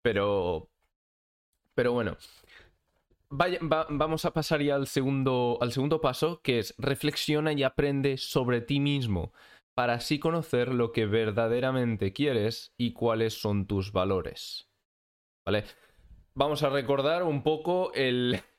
Pero... 0.00 0.70
Pero 1.74 1.92
bueno. 1.92 2.16
vamos 3.30 4.24
a 4.24 4.32
pasar 4.32 4.62
ya 4.62 4.76
al 4.76 4.86
segundo, 4.86 5.58
al 5.60 5.72
segundo 5.72 6.00
paso, 6.00 6.40
que 6.40 6.60
es 6.60 6.72
reflexiona 6.78 7.52
y 7.52 7.64
aprende 7.64 8.16
sobre 8.16 8.60
ti 8.60 8.78
mismo 8.78 9.32
para 9.74 9.94
así 9.94 10.18
conocer 10.18 10.72
lo 10.72 10.92
que 10.92 11.06
verdaderamente 11.06 12.12
quieres 12.12 12.72
y 12.76 12.92
cuáles 12.92 13.40
son 13.40 13.66
tus 13.66 13.92
valores. 13.92 14.68
¿Vale? 15.44 15.64
Vamos 16.34 16.62
a 16.62 16.70
recordar 16.70 17.22
un 17.22 17.42
poco 17.42 17.92
el... 17.94 18.40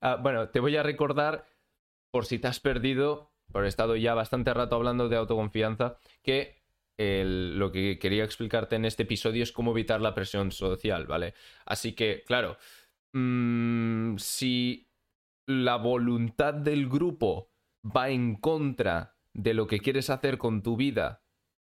Ah, 0.00 0.14
bueno, 0.14 0.50
te 0.50 0.60
voy 0.60 0.76
a 0.76 0.84
recordar, 0.84 1.48
por 2.12 2.24
si 2.24 2.38
te 2.38 2.46
has 2.46 2.60
perdido, 2.60 3.32
por 3.50 3.64
he 3.64 3.68
estado 3.68 3.96
ya 3.96 4.14
bastante 4.14 4.54
rato 4.54 4.76
hablando 4.76 5.08
de 5.08 5.16
autoconfianza, 5.16 5.98
que 6.22 6.62
lo 6.96 7.72
que 7.72 7.98
quería 7.98 8.22
explicarte 8.22 8.76
en 8.76 8.84
este 8.84 9.02
episodio 9.02 9.42
es 9.42 9.50
cómo 9.50 9.72
evitar 9.72 10.00
la 10.00 10.14
presión 10.14 10.52
social, 10.52 11.06
¿vale? 11.06 11.34
Así 11.66 11.92
que, 11.94 12.22
claro, 12.24 12.56
mm, 13.12 14.16
si 14.18 14.88
la 15.48 15.76
voluntad 15.76 16.54
del 16.54 16.88
grupo 16.88 17.50
va 17.84 18.10
en 18.10 18.36
contra 18.36 19.16
de 19.34 19.54
lo 19.54 19.66
que 19.66 19.80
quieres 19.80 20.10
hacer 20.10 20.38
con 20.38 20.62
tu 20.62 20.76
vida, 20.76 21.22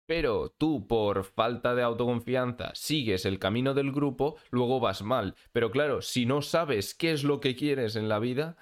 pero 0.06 0.48
tú 0.56 0.86
por 0.86 1.24
falta 1.24 1.74
de 1.74 1.82
autoconfianza 1.82 2.70
sigues 2.74 3.26
el 3.26 3.38
camino 3.38 3.74
del 3.74 3.92
grupo, 3.92 4.36
luego 4.50 4.80
vas 4.80 5.02
mal. 5.02 5.34
Pero 5.52 5.70
claro, 5.70 6.00
si 6.00 6.24
no 6.24 6.40
sabes 6.40 6.94
qué 6.94 7.12
es 7.12 7.24
lo 7.24 7.40
que 7.40 7.54
quieres 7.54 7.94
en 7.94 8.08
la 8.08 8.18
vida, 8.18 8.56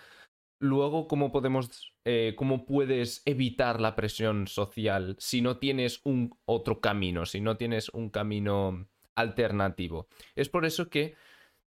luego 0.58 1.06
cómo 1.06 1.30
podemos, 1.30 1.94
eh, 2.04 2.34
cómo 2.36 2.66
puedes 2.66 3.22
evitar 3.26 3.80
la 3.80 3.94
presión 3.94 4.48
social 4.48 5.14
si 5.20 5.40
no 5.40 5.58
tienes 5.58 6.00
un 6.04 6.36
otro 6.46 6.80
camino, 6.80 7.26
si 7.26 7.40
no 7.40 7.56
tienes 7.56 7.90
un 7.90 8.10
camino 8.10 8.88
alternativo. 9.14 10.08
Es 10.34 10.48
por 10.48 10.64
eso 10.64 10.88
que 10.90 11.14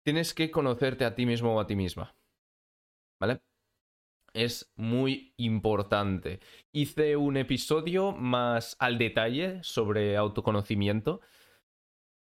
tienes 0.04 0.34
que 0.34 0.52
conocerte 0.52 1.06
a 1.06 1.16
ti 1.16 1.26
mismo 1.26 1.56
o 1.56 1.60
a 1.62 1.68
ti 1.68 1.76
misma. 1.78 2.16
¿Vale? 3.20 3.42
Es 4.34 4.72
muy 4.76 5.34
importante. 5.38 6.40
Hice 6.72 7.16
un 7.16 7.38
episodio 7.38 8.12
más 8.12 8.76
al 8.80 8.98
detalle 8.98 9.60
sobre 9.64 10.18
autoconocimiento. 10.18 11.22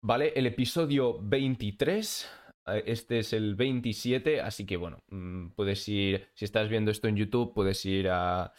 ¿Vale? 0.02 0.32
El 0.36 0.46
episodio 0.46 1.18
23. 1.22 2.30
Eh, 2.66 2.84
este 2.86 3.18
es 3.20 3.32
el 3.32 3.54
27, 3.54 4.40
así 4.40 4.66
que 4.66 4.76
bueno, 4.76 5.02
mm, 5.08 5.50
puedes 5.50 5.88
ir, 5.88 6.28
si 6.34 6.44
estás 6.44 6.68
viendo 6.68 6.90
esto 6.90 7.08
en 7.08 7.16
YouTube, 7.16 7.54
puedes 7.54 7.84
ir 7.86 8.08
a... 8.10 8.52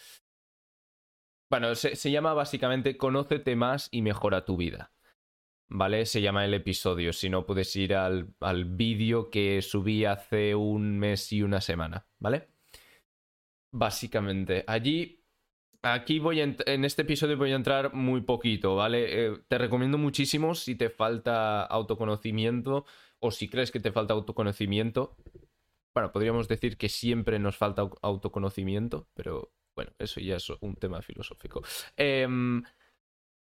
Bueno, 1.49 1.75
se, 1.75 2.11
llama 2.11 2.33
básicamente 2.33 2.97
Conócete 2.97 3.55
más 3.55 3.87
y 3.91 4.01
mejora 4.01 4.45
tu 4.45 4.57
vida. 4.57 4.91
¿Vale? 5.67 6.05
Se 6.05 6.21
llama 6.21 6.45
el 6.45 6.53
episodio. 6.53 7.13
Si 7.13 7.29
no, 7.29 7.45
puedes 7.45 7.75
ir 7.75 7.95
al, 7.95 8.33
al 8.39 8.65
vídeo 8.65 9.29
que 9.29 9.61
subí 9.61 10.05
hace 10.05 10.55
un 10.55 10.97
mes 10.99 11.31
y 11.31 11.43
una 11.43 11.61
semana. 11.61 12.07
¿Vale? 12.19 12.54
Básicamente. 13.71 14.63
Allí, 14.67 15.23
aquí 15.81 16.19
voy 16.19 16.41
en 16.41 16.85
este 16.85 17.01
episodio 17.03 17.37
voy 17.37 17.51
a 17.51 17.55
entrar 17.55 17.93
muy 17.93 18.21
poquito, 18.21 18.75
¿vale? 18.75 19.27
Eh, 19.27 19.37
te 19.47 19.57
recomiendo 19.57 19.97
muchísimo 19.97 20.55
si 20.55 20.75
te 20.75 20.89
falta 20.89 21.63
autoconocimiento 21.63 22.85
o 23.19 23.31
si 23.31 23.49
crees 23.49 23.71
que 23.71 23.79
te 23.79 23.91
falta 23.91 24.13
autoconocimiento. 24.13 25.17
Bueno, 25.93 26.11
podríamos 26.11 26.47
decir 26.47 26.77
que 26.77 26.89
siempre 26.89 27.39
nos 27.39 27.57
falta 27.57 27.89
autoconocimiento, 28.01 29.07
pero 29.13 29.53
bueno, 29.75 29.91
eso 29.99 30.19
ya 30.19 30.37
es 30.37 30.49
un 30.61 30.75
tema 30.75 31.01
filosófico. 31.01 31.61
Em, 31.97 32.63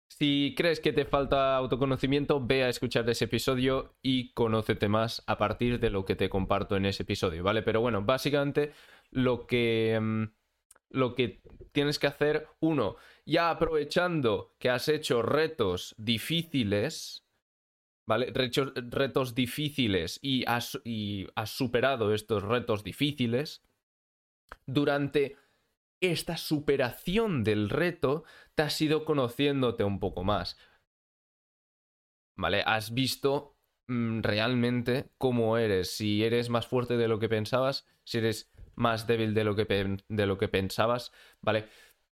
si 0.10 0.54
crees 0.58 0.80
que 0.80 0.92
te 0.92 1.06
falta 1.06 1.56
autoconocimiento, 1.56 2.46
ve 2.46 2.63
a 2.63 2.70
escuchar 2.70 3.10
ese 3.10 3.25
episodio 3.25 3.96
y 4.01 4.34
conócete 4.34 4.88
más 4.89 5.24
a 5.28 5.38
partir 5.38 5.80
de 5.80 5.89
lo 5.89 6.04
que 6.04 6.16
te 6.16 6.30
comparto 6.30 6.75
en 6.75 6.86
ese 6.86 7.04
episodio, 7.04 7.44
¿vale? 7.44 7.62
Pero 7.62 7.80
bueno, 7.82 8.01
básicamente 8.04 8.74
lo 9.12 9.48
que, 9.48 9.98
mm, 10.00 10.24
lo 10.89 11.16
que 11.16 11.42
tienes 11.72 12.00
que 12.00 12.08
hacer, 12.08 12.48
uno, 12.60 12.96
ya 13.25 13.50
aprovechando 13.50 14.56
que 14.60 14.70
has 14.70 14.88
hecho 14.88 15.22
retos 15.22 15.96
difíciles, 15.98 17.25
¿vale? 18.08 18.32
Retos, 18.34 19.36
difíciles 19.36 20.20
y 20.22 20.44
has, 20.48 20.80
y 20.84 21.28
has 21.36 21.51
superado 21.51 22.13
estos 22.13 22.44
retos 22.44 22.84
difíciles, 22.84 23.62
durante 24.66 25.38
esta 26.01 26.38
superación 26.38 27.44
del 27.44 27.70
reto, 27.70 28.24
te 28.56 28.63
has 28.63 28.82
ido 28.82 29.06
conociéndote 29.06 29.84
un 29.84 30.00
poco 30.00 30.24
más. 30.24 30.58
¿Vale? 32.38 32.63
Has 32.66 32.94
visto 32.94 33.59
realmente 33.89 35.10
cómo 35.17 35.58
eres, 35.58 35.91
si 35.91 36.24
eres 36.24 36.50
más 36.50 36.67
fuerte 36.67 36.96
de 36.96 37.08
lo 37.08 37.19
que 37.19 37.29
pensabas, 37.29 37.88
si 38.03 38.19
eres 38.19 38.51
más 38.75 39.08
débil 39.08 39.34
de 39.34 39.43
lo 39.43 39.55
que, 39.55 39.98
de 40.08 40.25
lo 40.25 40.38
que 40.38 40.48
pensabas, 40.48 41.12
¿vale? 41.41 41.65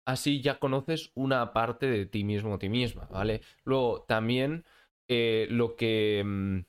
Así 0.06 0.42
ya 0.42 0.60
conoces 0.60 1.12
una 1.14 1.54
parte 1.54 1.86
de 1.88 2.06
ti 2.06 2.24
mismo 2.24 2.58
ti 2.58 2.70
misma, 2.70 3.08
¿vale? 3.12 3.42
Luego 3.64 4.06
también 4.08 4.66
eh, 5.08 5.48
lo 5.50 5.76
que... 5.76 6.24
Mm, 6.26 6.60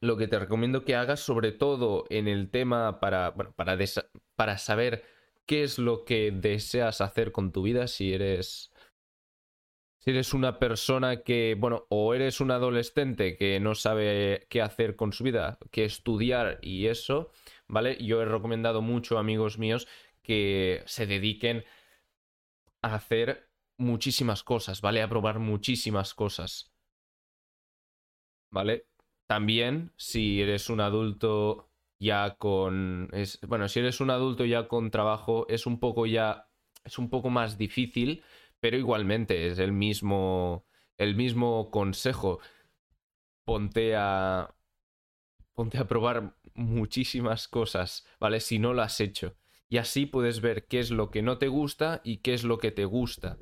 lo 0.00 0.18
que 0.18 0.28
te 0.28 0.38
recomiendo 0.38 0.84
que 0.84 0.96
hagas, 0.96 1.20
sobre 1.20 1.50
todo 1.50 2.04
en 2.10 2.28
el 2.28 2.50
tema 2.50 3.00
para, 3.00 3.30
bueno, 3.30 3.52
para, 3.56 3.78
para 4.36 4.58
saber 4.58 5.02
qué 5.46 5.62
es 5.62 5.78
lo 5.78 6.04
que 6.04 6.30
deseas 6.30 7.00
hacer 7.00 7.32
con 7.32 7.52
tu 7.52 7.62
vida, 7.62 7.86
si 7.86 8.12
eres 8.12 8.70
si 10.04 10.10
eres 10.10 10.34
una 10.34 10.58
persona 10.58 11.22
que, 11.22 11.56
bueno, 11.58 11.86
o 11.88 12.12
eres 12.12 12.42
un 12.42 12.50
adolescente 12.50 13.38
que 13.38 13.58
no 13.58 13.74
sabe 13.74 14.46
qué 14.50 14.60
hacer 14.60 14.96
con 14.96 15.14
su 15.14 15.24
vida, 15.24 15.58
qué 15.70 15.86
estudiar 15.86 16.58
y 16.60 16.88
eso, 16.88 17.30
¿vale? 17.68 17.96
Yo 18.04 18.20
he 18.20 18.26
recomendado 18.26 18.82
mucho 18.82 19.16
a 19.16 19.20
amigos 19.20 19.58
míos 19.58 19.88
que 20.22 20.82
se 20.84 21.06
dediquen 21.06 21.64
a 22.82 22.96
hacer 22.96 23.48
muchísimas 23.78 24.42
cosas, 24.42 24.82
¿vale? 24.82 25.00
A 25.00 25.08
probar 25.08 25.38
muchísimas 25.38 26.12
cosas. 26.12 26.70
¿Vale? 28.50 28.86
También, 29.26 29.94
si 29.96 30.42
eres 30.42 30.68
un 30.68 30.82
adulto 30.82 31.70
ya 31.98 32.36
con... 32.36 33.08
Es, 33.12 33.40
bueno, 33.40 33.68
si 33.68 33.80
eres 33.80 34.02
un 34.02 34.10
adulto 34.10 34.44
ya 34.44 34.68
con 34.68 34.90
trabajo, 34.90 35.46
es 35.48 35.64
un 35.64 35.80
poco 35.80 36.04
ya... 36.04 36.50
Es 36.84 36.98
un 36.98 37.08
poco 37.08 37.30
más 37.30 37.56
difícil, 37.56 38.22
pero 38.64 38.78
igualmente 38.78 39.48
es 39.48 39.58
el 39.58 39.72
mismo... 39.72 40.64
El 40.96 41.16
mismo 41.16 41.70
consejo. 41.70 42.40
Ponte 43.44 43.94
a... 43.94 44.56
Ponte 45.52 45.76
a 45.76 45.86
probar 45.86 46.38
muchísimas 46.54 47.46
cosas, 47.46 48.06
¿vale? 48.18 48.40
Si 48.40 48.58
no 48.58 48.72
lo 48.72 48.80
has 48.80 49.00
hecho. 49.00 49.36
Y 49.68 49.76
así 49.76 50.06
puedes 50.06 50.40
ver 50.40 50.66
qué 50.66 50.78
es 50.78 50.90
lo 50.90 51.10
que 51.10 51.20
no 51.20 51.36
te 51.36 51.48
gusta 51.48 52.00
y 52.04 52.22
qué 52.22 52.32
es 52.32 52.42
lo 52.42 52.56
que 52.56 52.70
te 52.70 52.86
gusta. 52.86 53.36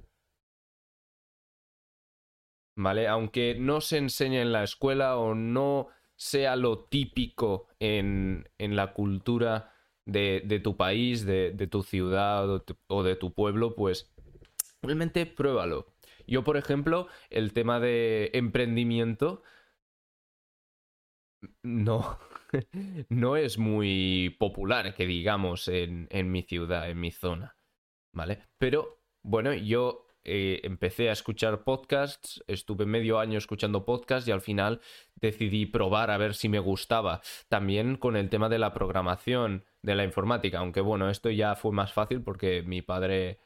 ¿Vale? 2.74 3.06
Aunque 3.06 3.54
no 3.54 3.80
se 3.80 3.98
enseñe 3.98 4.40
en 4.40 4.50
la 4.50 4.64
escuela 4.64 5.18
o 5.18 5.36
no 5.36 5.86
sea 6.16 6.56
lo 6.56 6.86
típico 6.86 7.68
en, 7.78 8.48
en 8.58 8.74
la 8.74 8.92
cultura 8.92 9.72
de, 10.04 10.42
de 10.44 10.58
tu 10.58 10.76
país, 10.76 11.24
de, 11.24 11.52
de 11.52 11.68
tu 11.68 11.84
ciudad 11.84 12.50
o, 12.50 12.64
o 12.88 13.02
de 13.04 13.14
tu 13.14 13.32
pueblo, 13.32 13.76
pues 13.76 14.11
realmente 14.82 15.26
pruébalo. 15.26 15.86
Yo, 16.26 16.44
por 16.44 16.56
ejemplo, 16.56 17.08
el 17.30 17.52
tema 17.52 17.80
de 17.80 18.30
emprendimiento, 18.34 19.42
no, 21.62 22.18
no 23.08 23.36
es 23.36 23.58
muy 23.58 24.36
popular, 24.38 24.94
que 24.94 25.06
digamos, 25.06 25.68
en, 25.68 26.08
mi 26.30 26.42
ciudad, 26.42 26.90
en 26.90 27.00
mi 27.00 27.10
zona, 27.10 27.56
¿vale? 28.12 28.46
Pero, 28.58 29.00
bueno, 29.22 29.52
yo 29.54 30.06
eh, 30.24 30.60
empecé 30.62 31.08
a 31.08 31.12
escuchar 31.12 31.64
podcasts, 31.64 32.42
estuve 32.46 32.86
medio 32.86 33.18
año 33.18 33.38
escuchando 33.38 33.84
podcasts 33.84 34.28
y 34.28 34.32
al 34.32 34.40
final 34.40 34.80
decidí 35.16 35.66
probar 35.66 36.10
a 36.10 36.18
ver 36.18 36.34
si 36.34 36.48
me 36.48 36.60
gustaba. 36.60 37.20
También 37.48 37.96
con 37.96 38.16
el 38.16 38.28
tema 38.30 38.48
de 38.48 38.58
la 38.58 38.72
programación, 38.72 39.64
de 39.82 39.96
la 39.96 40.04
informática, 40.04 40.60
aunque 40.60 40.80
bueno, 40.80 41.10
esto 41.10 41.30
ya 41.30 41.56
fue 41.56 41.72
más 41.72 41.92
fácil 41.92 42.22
porque 42.22 42.62
mi 42.62 42.82
padre 42.82 43.40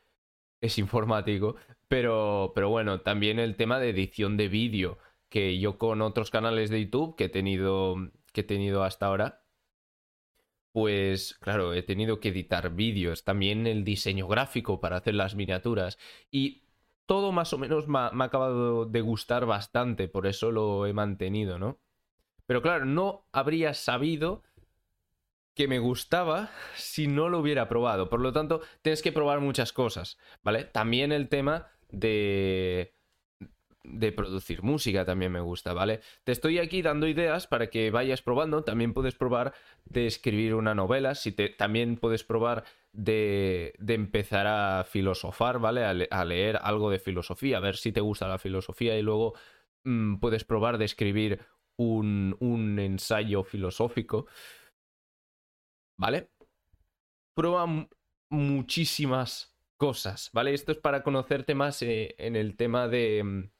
es 0.66 0.78
informático, 0.78 1.56
pero, 1.88 2.52
pero 2.54 2.68
bueno, 2.68 3.00
también 3.00 3.38
el 3.38 3.56
tema 3.56 3.78
de 3.78 3.90
edición 3.90 4.36
de 4.36 4.48
vídeo, 4.48 4.98
que 5.28 5.58
yo 5.58 5.78
con 5.78 6.02
otros 6.02 6.30
canales 6.30 6.70
de 6.70 6.84
YouTube 6.84 7.16
que 7.16 7.24
he 7.24 7.28
tenido 7.28 7.96
que 8.32 8.42
he 8.42 8.44
tenido 8.44 8.84
hasta 8.84 9.06
ahora, 9.06 9.46
pues 10.72 11.34
claro, 11.40 11.72
he 11.72 11.82
tenido 11.82 12.20
que 12.20 12.28
editar 12.28 12.74
vídeos, 12.74 13.24
también 13.24 13.66
el 13.66 13.82
diseño 13.82 14.28
gráfico 14.28 14.78
para 14.78 14.98
hacer 14.98 15.14
las 15.14 15.34
miniaturas 15.34 15.98
y 16.30 16.64
todo 17.06 17.32
más 17.32 17.54
o 17.54 17.58
menos 17.58 17.88
me 17.88 17.98
ha, 17.98 18.10
acabado 18.24 18.84
de 18.84 19.00
gustar 19.00 19.46
bastante, 19.46 20.06
por 20.06 20.26
eso 20.26 20.50
lo 20.50 20.86
he 20.86 20.92
mantenido, 20.92 21.58
¿no? 21.58 21.78
Pero 22.44 22.60
claro, 22.60 22.84
no 22.84 23.26
habría 23.32 23.72
sabido 23.72 24.42
que 25.56 25.66
me 25.66 25.80
gustaba 25.80 26.50
si 26.76 27.08
no 27.08 27.28
lo 27.28 27.40
hubiera 27.40 27.68
probado. 27.68 28.08
Por 28.08 28.20
lo 28.20 28.32
tanto, 28.32 28.60
tienes 28.82 29.02
que 29.02 29.10
probar 29.10 29.40
muchas 29.40 29.72
cosas, 29.72 30.18
¿vale? 30.44 30.64
También 30.64 31.10
el 31.10 31.28
tema 31.28 31.66
de 31.88 32.96
de 33.88 34.12
producir 34.12 34.62
música 34.62 35.04
también 35.04 35.32
me 35.32 35.40
gusta, 35.40 35.72
¿vale? 35.72 36.00
Te 36.24 36.32
estoy 36.32 36.58
aquí 36.58 36.82
dando 36.82 37.06
ideas 37.06 37.46
para 37.46 37.68
que 37.68 37.90
vayas 37.90 38.22
probando. 38.22 38.64
También 38.64 38.92
puedes 38.92 39.14
probar 39.14 39.54
de 39.84 40.06
escribir 40.06 40.54
una 40.54 40.74
novela. 40.74 41.14
Si 41.14 41.32
te, 41.32 41.50
también 41.50 41.96
puedes 41.96 42.24
probar 42.24 42.64
de, 42.92 43.74
de 43.78 43.94
empezar 43.94 44.46
a 44.46 44.84
filosofar, 44.84 45.58
¿vale? 45.58 45.84
A, 45.84 46.24
leer 46.24 46.58
algo 46.60 46.90
de 46.90 46.98
filosofía, 46.98 47.58
a 47.58 47.60
ver 47.60 47.76
si 47.76 47.92
te 47.92 48.00
gusta 48.00 48.28
la 48.28 48.38
filosofía 48.38 48.98
y 48.98 49.02
luego 49.02 49.34
mm, 49.84 50.16
puedes 50.16 50.44
probar 50.44 50.78
de 50.78 50.86
escribir 50.86 51.40
un, 51.76 52.36
un 52.40 52.78
ensayo 52.78 53.44
filosófico, 53.44 54.26
¿vale? 55.96 56.30
Prueba 57.34 57.66
muchísimas 58.30 59.54
cosas, 59.76 60.30
¿vale? 60.32 60.54
Esto 60.54 60.72
es 60.72 60.78
para 60.78 61.02
conocerte 61.02 61.54
más 61.54 61.82
eh, 61.82 62.14
en 62.18 62.36
el 62.36 62.56
tema 62.56 62.88
de 62.88 63.22
mm, 63.24 63.50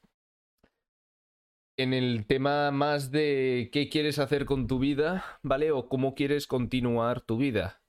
en 1.79 1.93
el 1.93 2.27
tema 2.27 2.71
más 2.71 3.11
de 3.11 3.69
qué 3.73 3.89
quieres 3.89 4.19
hacer 4.19 4.47
con 4.47 4.67
tu 4.67 4.79
vida, 4.79 5.25
¿vale? 5.43 5.73
O 5.73 5.89
cómo 5.89 6.15
quieres 6.15 6.47
continuar 6.47 7.21
tu 7.21 7.37
vida. 7.37 7.83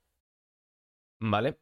¿Vale? 1.20 1.58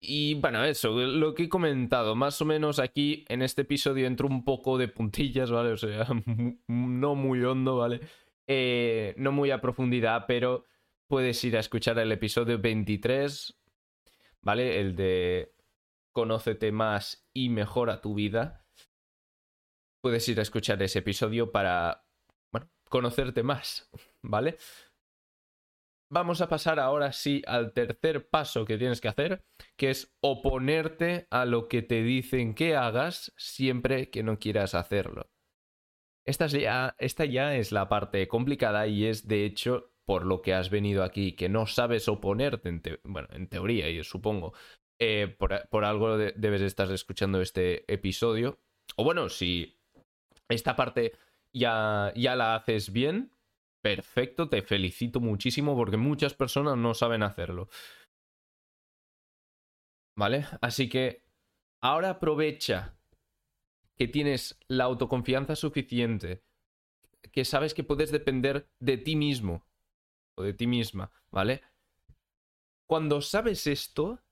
Y 0.00 0.34
bueno, 0.34 0.64
eso, 0.64 0.90
lo 0.92 1.34
que 1.34 1.44
he 1.44 1.48
comentado, 1.48 2.14
más 2.14 2.40
o 2.40 2.44
menos 2.44 2.78
aquí 2.78 3.24
en 3.28 3.42
este 3.42 3.62
episodio 3.62 4.06
entro 4.06 4.28
un 4.28 4.44
poco 4.44 4.78
de 4.78 4.86
puntillas, 4.86 5.50
¿vale? 5.50 5.72
O 5.72 5.76
sea, 5.76 6.06
no 6.68 7.14
muy 7.16 7.42
hondo, 7.42 7.78
¿vale? 7.78 8.00
Eh, 8.46 9.14
no 9.18 9.32
muy 9.32 9.50
a 9.50 9.60
profundidad, 9.60 10.24
pero 10.28 10.64
puedes 11.08 11.42
ir 11.42 11.56
a 11.56 11.60
escuchar 11.60 11.98
el 11.98 12.12
episodio 12.12 12.58
23, 12.58 13.58
¿vale? 14.42 14.80
El 14.80 14.94
de 14.94 15.54
Conócete 16.12 16.70
más 16.70 17.26
y 17.32 17.48
mejora 17.48 18.00
tu 18.00 18.14
vida. 18.14 18.66
Puedes 20.02 20.28
ir 20.28 20.38
a 20.38 20.42
escuchar 20.42 20.80
ese 20.82 21.00
episodio 21.00 21.50
para, 21.50 22.06
bueno, 22.52 22.70
conocerte 22.88 23.42
más, 23.42 23.90
¿vale? 24.22 24.58
Vamos 26.10 26.40
a 26.40 26.48
pasar 26.48 26.80
ahora 26.80 27.12
sí 27.12 27.42
al 27.46 27.72
tercer 27.72 28.28
paso 28.28 28.64
que 28.64 28.78
tienes 28.78 29.00
que 29.00 29.08
hacer, 29.08 29.44
que 29.76 29.90
es 29.90 30.16
oponerte 30.20 31.26
a 31.30 31.44
lo 31.44 31.68
que 31.68 31.82
te 31.82 32.02
dicen 32.02 32.54
que 32.54 32.76
hagas 32.76 33.32
siempre 33.36 34.10
que 34.10 34.22
no 34.22 34.38
quieras 34.38 34.74
hacerlo. 34.74 35.30
Esta 36.24 36.46
ya, 36.46 36.94
esta 36.98 37.24
ya 37.24 37.56
es 37.56 37.72
la 37.72 37.88
parte 37.88 38.26
complicada 38.28 38.86
y 38.86 39.06
es 39.06 39.28
de 39.28 39.44
hecho 39.44 39.92
por 40.08 40.24
lo 40.24 40.40
que 40.40 40.54
has 40.54 40.70
venido 40.70 41.04
aquí, 41.04 41.32
que 41.32 41.50
no 41.50 41.66
sabes 41.66 42.08
oponerte, 42.08 42.98
bueno, 43.04 43.28
en 43.30 43.46
teoría, 43.46 43.90
yo 43.90 44.02
supongo, 44.04 44.54
eh, 44.98 45.36
por, 45.38 45.84
algo 45.84 46.16
debes 46.16 46.62
estar 46.62 46.90
escuchando 46.90 47.42
este 47.42 47.84
episodio. 47.92 48.58
O 48.96 49.04
bueno, 49.04 49.28
si 49.28 49.78
esta 50.48 50.76
parte 50.76 51.12
ya, 51.54 52.10
ya 52.16 52.36
la 52.36 52.54
haces 52.54 52.90
bien, 52.90 53.36
perfecto, 53.82 54.48
te 54.48 54.62
felicito 54.62 55.20
muchísimo 55.20 55.76
porque 55.76 55.98
muchas 55.98 56.32
personas 56.32 56.78
no 56.78 56.94
saben 56.94 57.22
hacerlo. 57.22 57.68
¿Vale? 60.16 60.46
Así 60.62 60.88
que 60.88 61.22
ahora 61.82 62.12
aprovecha 62.12 62.96
que 63.94 64.08
tienes 64.08 64.58
la 64.68 64.84
autoconfianza 64.84 65.54
suficiente, 65.54 66.42
que 67.30 67.44
sabes 67.44 67.74
que 67.74 67.84
puedes 67.84 68.10
depender 68.10 68.70
de 68.80 68.96
ti 68.96 69.14
mismo 69.14 69.67
de 70.42 70.54
ti 70.54 70.66
misma, 70.66 71.10
¿vale? 71.30 71.62
Cuando 72.86 73.20
sabes 73.20 73.66
esto 73.66 74.22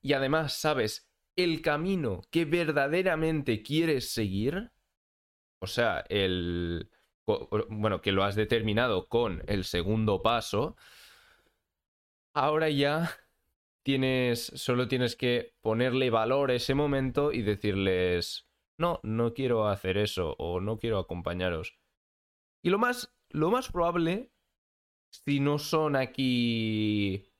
y 0.00 0.12
además 0.12 0.54
sabes 0.54 1.10
el 1.36 1.62
camino 1.62 2.22
que 2.30 2.44
verdaderamente 2.44 3.62
quieres 3.62 4.12
seguir, 4.12 4.72
o 5.60 5.66
sea, 5.66 6.04
el, 6.08 6.90
bueno, 7.68 8.00
que 8.00 8.12
lo 8.12 8.24
has 8.24 8.34
determinado 8.34 9.08
con 9.08 9.42
el 9.46 9.64
segundo 9.64 10.22
paso, 10.22 10.76
ahora 12.34 12.68
ya 12.68 13.10
tienes, 13.82 14.52
solo 14.54 14.88
tienes 14.88 15.16
que 15.16 15.54
ponerle 15.60 16.10
valor 16.10 16.50
a 16.50 16.54
ese 16.54 16.74
momento 16.74 17.32
y 17.32 17.42
decirles, 17.42 18.48
no, 18.78 19.00
no 19.02 19.34
quiero 19.34 19.68
hacer 19.68 19.98
eso 19.98 20.34
o 20.38 20.60
no 20.60 20.78
quiero 20.78 20.98
acompañaros. 20.98 21.78
Y 22.62 22.70
lo 22.70 22.78
más, 22.78 23.14
lo 23.28 23.50
más 23.50 23.70
probable, 23.70 24.31
si 25.12 25.40
no 25.40 25.58
son 25.58 25.96
aquí 25.96 27.30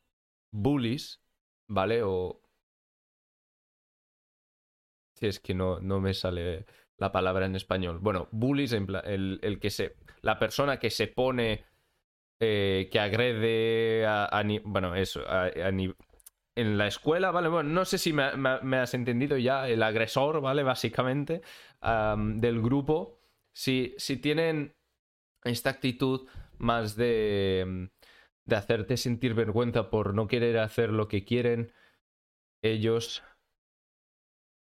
bullies, 0.53 1.21
¿vale? 1.69 2.03
O... 2.03 2.41
Si 5.19 5.27
es 5.27 5.41
que 5.41 5.55
no, 5.55 5.81
no 5.81 6.01
me 6.01 6.15
sale 6.15 6.67
la 6.99 7.11
palabra 7.11 7.47
en 7.47 7.57
español. 7.57 7.99
Bueno, 7.99 8.29
bullies, 8.31 8.73
el, 8.73 9.41
el 9.43 9.59
que 9.59 9.71
se. 9.71 9.97
La 10.21 10.39
persona 10.39 10.79
que 10.79 10.91
se 10.91 11.09
pone. 11.09 11.65
Eh, 12.45 12.89
que 12.91 12.99
agrede 12.99 14.05
a, 14.05 14.43
bueno, 14.65 14.97
eso, 14.97 15.23
en 16.57 16.77
la 16.77 16.89
escuela, 16.89 17.31
¿vale? 17.31 17.49
Bueno, 17.49 17.71
no 17.71 17.85
sé 17.85 17.99
si 17.99 18.13
me, 18.13 18.25
has 18.77 18.95
entendido 18.95 19.39
ya, 19.39 19.69
el 19.69 19.81
agresor, 19.81 20.41
¿vale? 20.41 20.65
Básicamente, 20.65 21.43
del 21.81 22.61
grupo, 22.61 23.21
si, 23.53 23.95
si 23.97 24.17
tienen 24.17 24.75
esta 25.45 25.71
actitud 25.71 26.27
más 26.63 26.97
de, 26.97 27.91
de 28.45 28.57
hacerte 28.57 28.97
sentir 28.97 29.35
vergüenza 29.35 29.91
por 29.91 30.15
no 30.15 30.27
querer 30.27 30.59
hacer 30.59 30.91
lo 30.91 31.09
que 31.09 31.25
quieren 31.25 31.73
ellos 32.63 33.23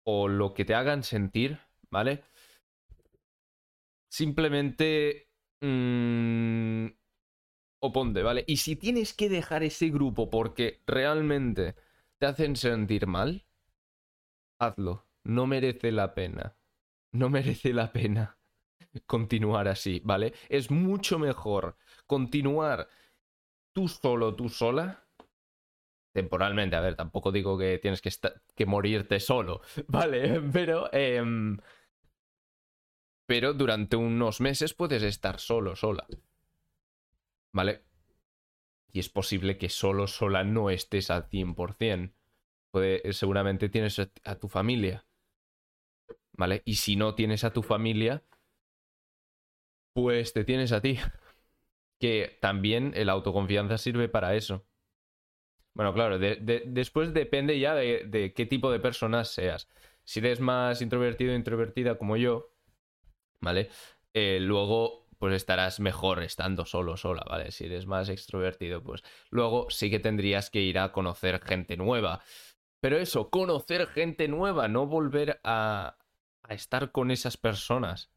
o 0.05 0.27
lo 0.27 0.53
que 0.53 0.65
te 0.65 0.75
hagan 0.75 1.03
sentir, 1.03 1.59
¿vale? 1.89 2.23
Simplemente... 4.09 5.29
Mmm, 5.61 6.87
oponte, 7.79 8.23
¿vale? 8.23 8.43
Y 8.47 8.57
si 8.57 8.75
tienes 8.75 9.13
que 9.13 9.29
dejar 9.29 9.63
ese 9.63 9.89
grupo 9.89 10.29
porque 10.29 10.81
realmente 10.85 11.75
te 12.19 12.25
hacen 12.25 12.55
sentir 12.55 13.07
mal, 13.07 13.45
hazlo. 14.59 15.05
No 15.23 15.45
merece 15.45 15.91
la 15.91 16.13
pena. 16.13 16.55
No 17.11 17.29
merece 17.29 17.73
la 17.73 17.91
pena 17.91 18.37
continuar 19.05 19.67
así, 19.67 20.01
¿vale? 20.03 20.33
Es 20.49 20.71
mucho 20.71 21.19
mejor 21.19 21.77
continuar 22.07 22.89
tú 23.73 23.87
solo, 23.87 24.35
tú 24.35 24.49
sola, 24.49 25.07
temporalmente. 26.13 26.75
A 26.75 26.81
ver, 26.81 26.95
tampoco 26.95 27.31
digo 27.31 27.57
que 27.59 27.77
tienes 27.77 28.01
que, 28.01 28.09
que 28.55 28.65
morirte 28.65 29.19
solo, 29.19 29.61
¿vale? 29.87 30.41
Pero, 30.51 30.91
em, 30.91 31.57
pero 33.27 33.53
durante 33.53 33.95
unos 33.95 34.41
meses 34.41 34.73
puedes 34.73 35.03
estar 35.03 35.39
solo, 35.39 35.75
sola. 35.75 36.07
¿Vale? 37.53 37.83
Y 38.91 38.99
es 38.99 39.09
posible 39.09 39.57
que 39.59 39.69
solo, 39.69 40.07
sola 40.07 40.43
no 40.43 40.71
estés 40.71 41.11
al 41.11 41.29
100%. 41.29 42.13
Puede, 42.71 43.13
seguramente 43.13 43.69
tienes 43.69 43.99
a 43.99 44.35
tu 44.39 44.47
familia. 44.47 45.05
¿Vale? 46.33 46.61
Y 46.65 46.75
si 46.75 46.95
no 46.95 47.13
tienes 47.15 47.43
a 47.43 47.53
tu 47.53 47.63
familia, 47.63 48.23
pues 49.93 50.33
te 50.33 50.43
tienes 50.43 50.71
a 50.71 50.81
ti. 50.81 50.97
Que 51.99 52.37
también 52.41 52.93
el 52.95 53.09
autoconfianza 53.09 53.77
sirve 53.77 54.09
para 54.09 54.35
eso. 54.35 54.65
Bueno, 55.73 55.93
claro, 55.93 56.17
después 56.17 57.13
depende 57.13 57.59
ya 57.59 57.75
de, 57.75 58.33
qué 58.35 58.45
tipo 58.47 58.71
de 58.71 58.79
persona 58.79 59.23
seas. 59.25 59.67
Si 60.03 60.19
eres 60.19 60.39
más 60.39 60.81
introvertido 60.81 61.33
o 61.33 61.35
introvertida 61.35 61.99
como 61.99 62.17
yo, 62.17 62.51
¿vale? 63.41 63.69
Eh, 64.13 64.39
luego 64.41 65.07
pues 65.19 65.35
estarás 65.35 65.79
mejor 65.79 66.23
estando 66.23 66.65
solo, 66.65 66.97
sola, 66.97 67.23
¿vale? 67.29 67.51
Si 67.51 67.65
eres 67.65 67.85
más 67.85 68.09
extrovertido, 68.09 68.83
pues 68.83 69.03
luego 69.29 69.69
sí 69.69 69.91
que 69.91 69.99
tendrías 69.99 70.49
que 70.49 70.61
ir 70.61 70.79
a 70.79 70.91
conocer 70.91 71.41
gente 71.41 71.77
nueva. 71.77 72.21
Pero 72.79 72.97
eso, 72.97 73.29
conocer 73.29 73.87
gente 73.87 74.27
nueva, 74.27 74.67
no 74.67 74.87
volver 74.87 75.39
a, 75.43 75.97
a 76.41 76.53
estar 76.53 76.91
con 76.91 77.11
esas 77.11 77.37
personas. 77.37 78.11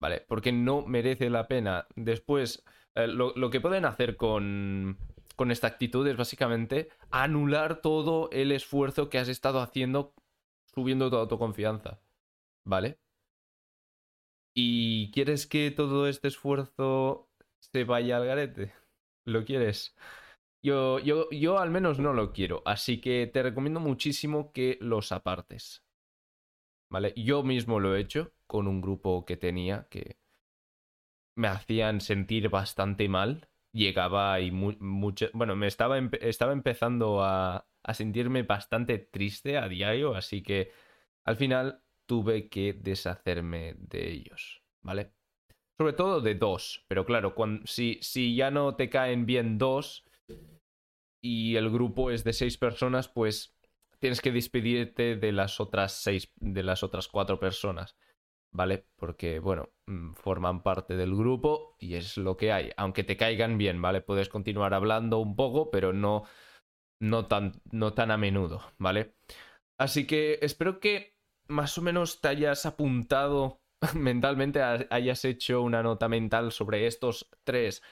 ¿Vale? 0.00 0.24
Porque 0.26 0.52
no 0.52 0.86
merece 0.86 1.30
la 1.30 1.48
pena. 1.48 1.86
Después, 1.94 2.64
eh, 2.94 3.06
lo, 3.06 3.32
lo, 3.34 3.50
que 3.50 3.60
pueden 3.60 3.84
hacer 3.84 4.16
con, 4.16 4.98
con 5.36 5.50
esta 5.50 5.66
actitud 5.66 6.06
es 6.06 6.16
básicamente 6.16 6.88
anular 7.10 7.80
todo 7.80 8.30
el 8.32 8.52
esfuerzo 8.52 9.08
que 9.08 9.18
has 9.18 9.28
estado 9.28 9.60
haciendo 9.60 10.14
subiendo 10.74 11.10
tu 11.10 11.16
autoconfianza. 11.16 12.00
¿Vale? 12.64 12.98
¿Y 14.54 15.10
quieres 15.12 15.46
que 15.46 15.70
todo 15.70 16.08
este 16.08 16.28
esfuerzo 16.28 17.30
se 17.58 17.84
vaya 17.84 18.18
al 18.18 18.26
garete? 18.26 18.72
¿Lo 19.24 19.44
quieres? 19.44 19.96
Yo, 20.62 20.98
yo, 21.00 21.28
yo 21.30 21.58
al 21.58 21.70
menos 21.70 21.98
no 21.98 22.12
lo 22.12 22.32
quiero, 22.32 22.62
así 22.64 23.00
que 23.00 23.26
te 23.26 23.42
recomiendo 23.42 23.80
muchísimo 23.80 24.52
que 24.52 24.78
los 24.80 25.10
apartes. 25.10 25.84
¿Vale? 26.90 27.14
Yo 27.16 27.42
mismo 27.42 27.80
lo 27.80 27.96
he 27.96 28.00
hecho 28.00 28.32
con 28.46 28.68
un 28.68 28.80
grupo 28.80 29.24
que 29.24 29.36
tenía 29.36 29.88
que 29.88 30.18
me 31.34 31.48
hacían 31.48 32.00
sentir 32.00 32.48
bastante 32.48 33.08
mal. 33.08 33.48
Llegaba 33.72 34.40
y 34.40 34.50
mucho... 34.50 35.28
Bueno, 35.32 35.56
me 35.56 35.66
estaba, 35.66 35.98
estaba 36.20 36.52
empezando 36.52 37.22
a, 37.22 37.66
a 37.82 37.94
sentirme 37.94 38.42
bastante 38.42 38.98
triste 38.98 39.56
a 39.56 39.68
diario, 39.68 40.14
así 40.14 40.42
que 40.42 40.72
al 41.24 41.36
final 41.36 41.82
tuve 42.06 42.48
que 42.48 42.74
deshacerme 42.74 43.74
de 43.78 44.10
ellos, 44.10 44.62
¿vale? 44.82 45.12
Sobre 45.78 45.94
todo 45.94 46.20
de 46.20 46.34
dos, 46.34 46.84
pero 46.86 47.04
claro, 47.04 47.34
si, 47.64 47.98
si 48.02 48.36
ya 48.36 48.50
no 48.50 48.76
te 48.76 48.90
caen 48.90 49.24
bien 49.24 49.58
dos 49.58 50.04
y 51.20 51.56
el 51.56 51.70
grupo 51.70 52.10
es 52.10 52.24
de 52.24 52.32
seis 52.32 52.58
personas, 52.58 53.08
pues 53.08 53.56
tienes 53.98 54.20
que 54.20 54.32
despedirte 54.32 55.16
de 55.16 55.32
las 55.32 55.60
otras 55.60 55.92
seis, 55.92 56.30
de 56.36 56.62
las 56.62 56.82
otras 56.82 57.08
cuatro 57.08 57.40
personas, 57.40 57.96
¿vale? 58.52 58.86
Porque, 58.96 59.38
bueno, 59.40 59.70
mm, 59.86 60.12
forman 60.14 60.62
parte 60.62 60.96
del 60.96 61.14
grupo 61.14 61.76
y 61.78 61.94
es 61.94 62.16
lo 62.16 62.36
que 62.36 62.52
hay. 62.52 62.70
Aunque 62.76 63.04
te 63.04 63.16
caigan 63.16 63.58
bien, 63.58 63.82
¿vale? 63.82 64.00
Puedes 64.00 64.28
continuar 64.28 64.74
hablando 64.74 65.18
un 65.18 65.34
poco, 65.34 65.70
pero 65.70 65.92
no, 65.92 66.24
no, 67.00 67.26
tan, 67.26 67.52
no 67.72 67.94
tan 67.94 68.10
a 68.10 68.16
menudo, 68.16 68.62
¿vale? 68.78 69.14
Así 69.78 70.06
que 70.06 70.38
espero 70.42 70.78
que 70.80 71.16
más 71.48 71.76
o 71.78 71.82
menos 71.82 72.20
te 72.20 72.28
hayas 72.28 72.66
apuntado 72.66 73.60
mentalmente, 73.96 74.62
hayas 74.62 75.24
hecho 75.24 75.62
una 75.62 75.82
nota 75.82 76.08
mental 76.08 76.52
sobre 76.52 76.86
estos 76.86 77.28
tres 77.44 77.82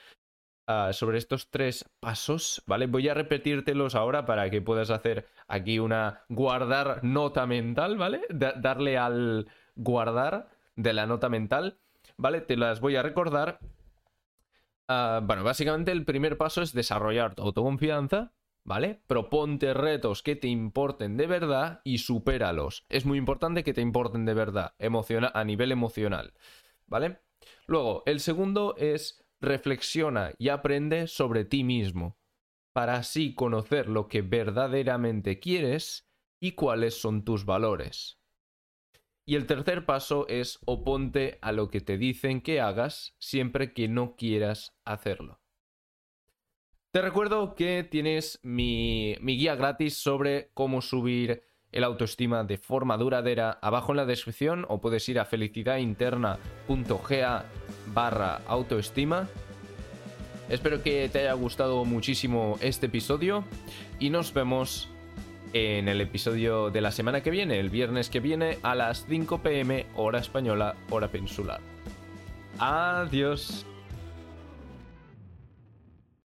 ah, 0.69 0.93
sobre 0.93 1.19
estos 1.19 1.51
tres 1.51 1.85
pasos, 1.99 2.63
¿vale? 2.67 2.87
Voy 2.87 3.09
a 3.09 3.15
repetírtelos 3.15 3.95
ahora 3.97 4.25
para 4.25 4.49
que 4.51 4.63
puedas 4.63 4.91
hacer 4.91 5.27
aquí 5.49 5.81
una 5.81 6.23
guardar 6.29 7.03
nota 7.03 7.47
mental, 7.47 7.97
¿vale? 7.97 8.23
darle 8.31 8.97
al 8.97 9.49
guardar 9.81 10.51
de 10.77 10.93
la 10.93 11.07
nota 11.07 11.29
mental, 11.29 11.79
¿vale? 12.17 12.41
Te 12.41 12.57
las 12.57 12.81
voy 12.81 12.97
a 12.97 13.03
recordar. 13.03 13.59
Ah, 14.89 15.21
bueno, 15.23 15.43
básicamente 15.43 15.93
el 15.93 16.05
primer 16.05 16.37
paso 16.37 16.63
es 16.63 16.73
desarrollar 16.73 17.35
tu 17.35 17.43
autoconfianza, 17.43 18.33
¿vale? 18.65 19.03
Proponte 19.07 19.73
retos 19.73 20.23
que 20.23 20.37
te 20.37 20.49
importen 20.49 21.17
de 21.17 21.27
verdad 21.27 21.81
y 21.85 21.99
supéralos. 21.99 22.85
Es 22.89 23.07
muy 23.07 23.19
importante 23.19 23.65
que 23.65 23.75
te 23.75 23.81
importen 23.81 24.25
de 24.25 24.35
verdad, 24.35 24.75
a 24.79 25.45
nivel 25.45 25.73
emocional, 25.73 26.35
¿vale? 26.87 27.21
Luego, 27.67 28.03
el 28.07 28.21
segundo 28.21 28.75
es 28.77 29.25
reflexiona 29.41 30.33
y 30.39 30.51
aprende 30.51 31.07
sobre 31.07 31.45
ti 31.45 31.65
mismo, 31.65 32.19
para 32.75 32.97
así 32.97 33.35
conocer 33.35 33.89
lo 33.89 34.09
que 34.09 34.21
verdaderamente 34.23 35.41
quieres 35.41 36.11
y 36.39 36.53
cuáles 36.53 37.01
son 37.01 37.25
tus 37.25 37.47
valores. 37.47 38.20
Y 39.31 39.37
el 39.37 39.47
tercer 39.47 39.87
paso 39.87 40.27
es 40.27 40.59
oponte 40.65 41.39
a 41.41 41.53
lo 41.53 41.71
que 41.71 41.81
te 41.81 41.97
dicen 41.99 42.41
que 42.41 42.61
hagas 42.61 43.15
siempre 43.21 43.73
que 43.73 43.87
no 43.87 44.17
quieras 44.17 44.75
hacerlo. 44.85 45.39
Te 46.91 47.01
recuerdo 47.01 47.55
que 47.55 47.87
tienes 47.89 48.41
mi, 48.43 49.15
guía 49.23 49.55
gratis 49.55 49.99
sobre 49.99 50.51
cómo 50.53 50.83
subir 50.83 51.45
el 51.71 51.85
autoestima 51.85 52.43
de 52.43 52.59
forma 52.59 52.97
duradera 52.97 53.57
abajo 53.63 53.93
en 53.93 53.99
la 53.99 54.05
descripción 54.05 54.67
o 54.69 54.81
puedes 54.81 55.09
ir 55.09 55.21
a 55.21 55.27
felicidadinterna.ga 55.27 57.45
barra 57.95 58.41
autoestima. 58.49 59.29
Espero 60.49 60.83
que 60.83 61.09
te 61.09 61.21
haya 61.21 61.35
gustado 61.35 61.85
muchísimo 61.85 62.59
este 62.61 62.87
episodio 62.87 63.45
y 64.01 64.11
nos 64.11 64.35
vemos 64.35 64.89
en 65.53 65.89
el 65.89 66.01
episodio 66.01 66.71
de 66.71 66.81
la 66.81 66.93
semana 66.93 67.23
que 67.23 67.31
viene, 67.31 67.59
el 67.59 67.71
viernes 67.71 68.11
que 68.11 68.21
viene 68.21 68.59
a 68.63 68.75
las 68.75 69.07
5 69.09 69.39
pm 69.39 69.87
hora 69.97 70.19
española, 70.19 70.77
hora 70.91 71.09
peninsular. 71.09 71.61
Adiós. 72.59 73.67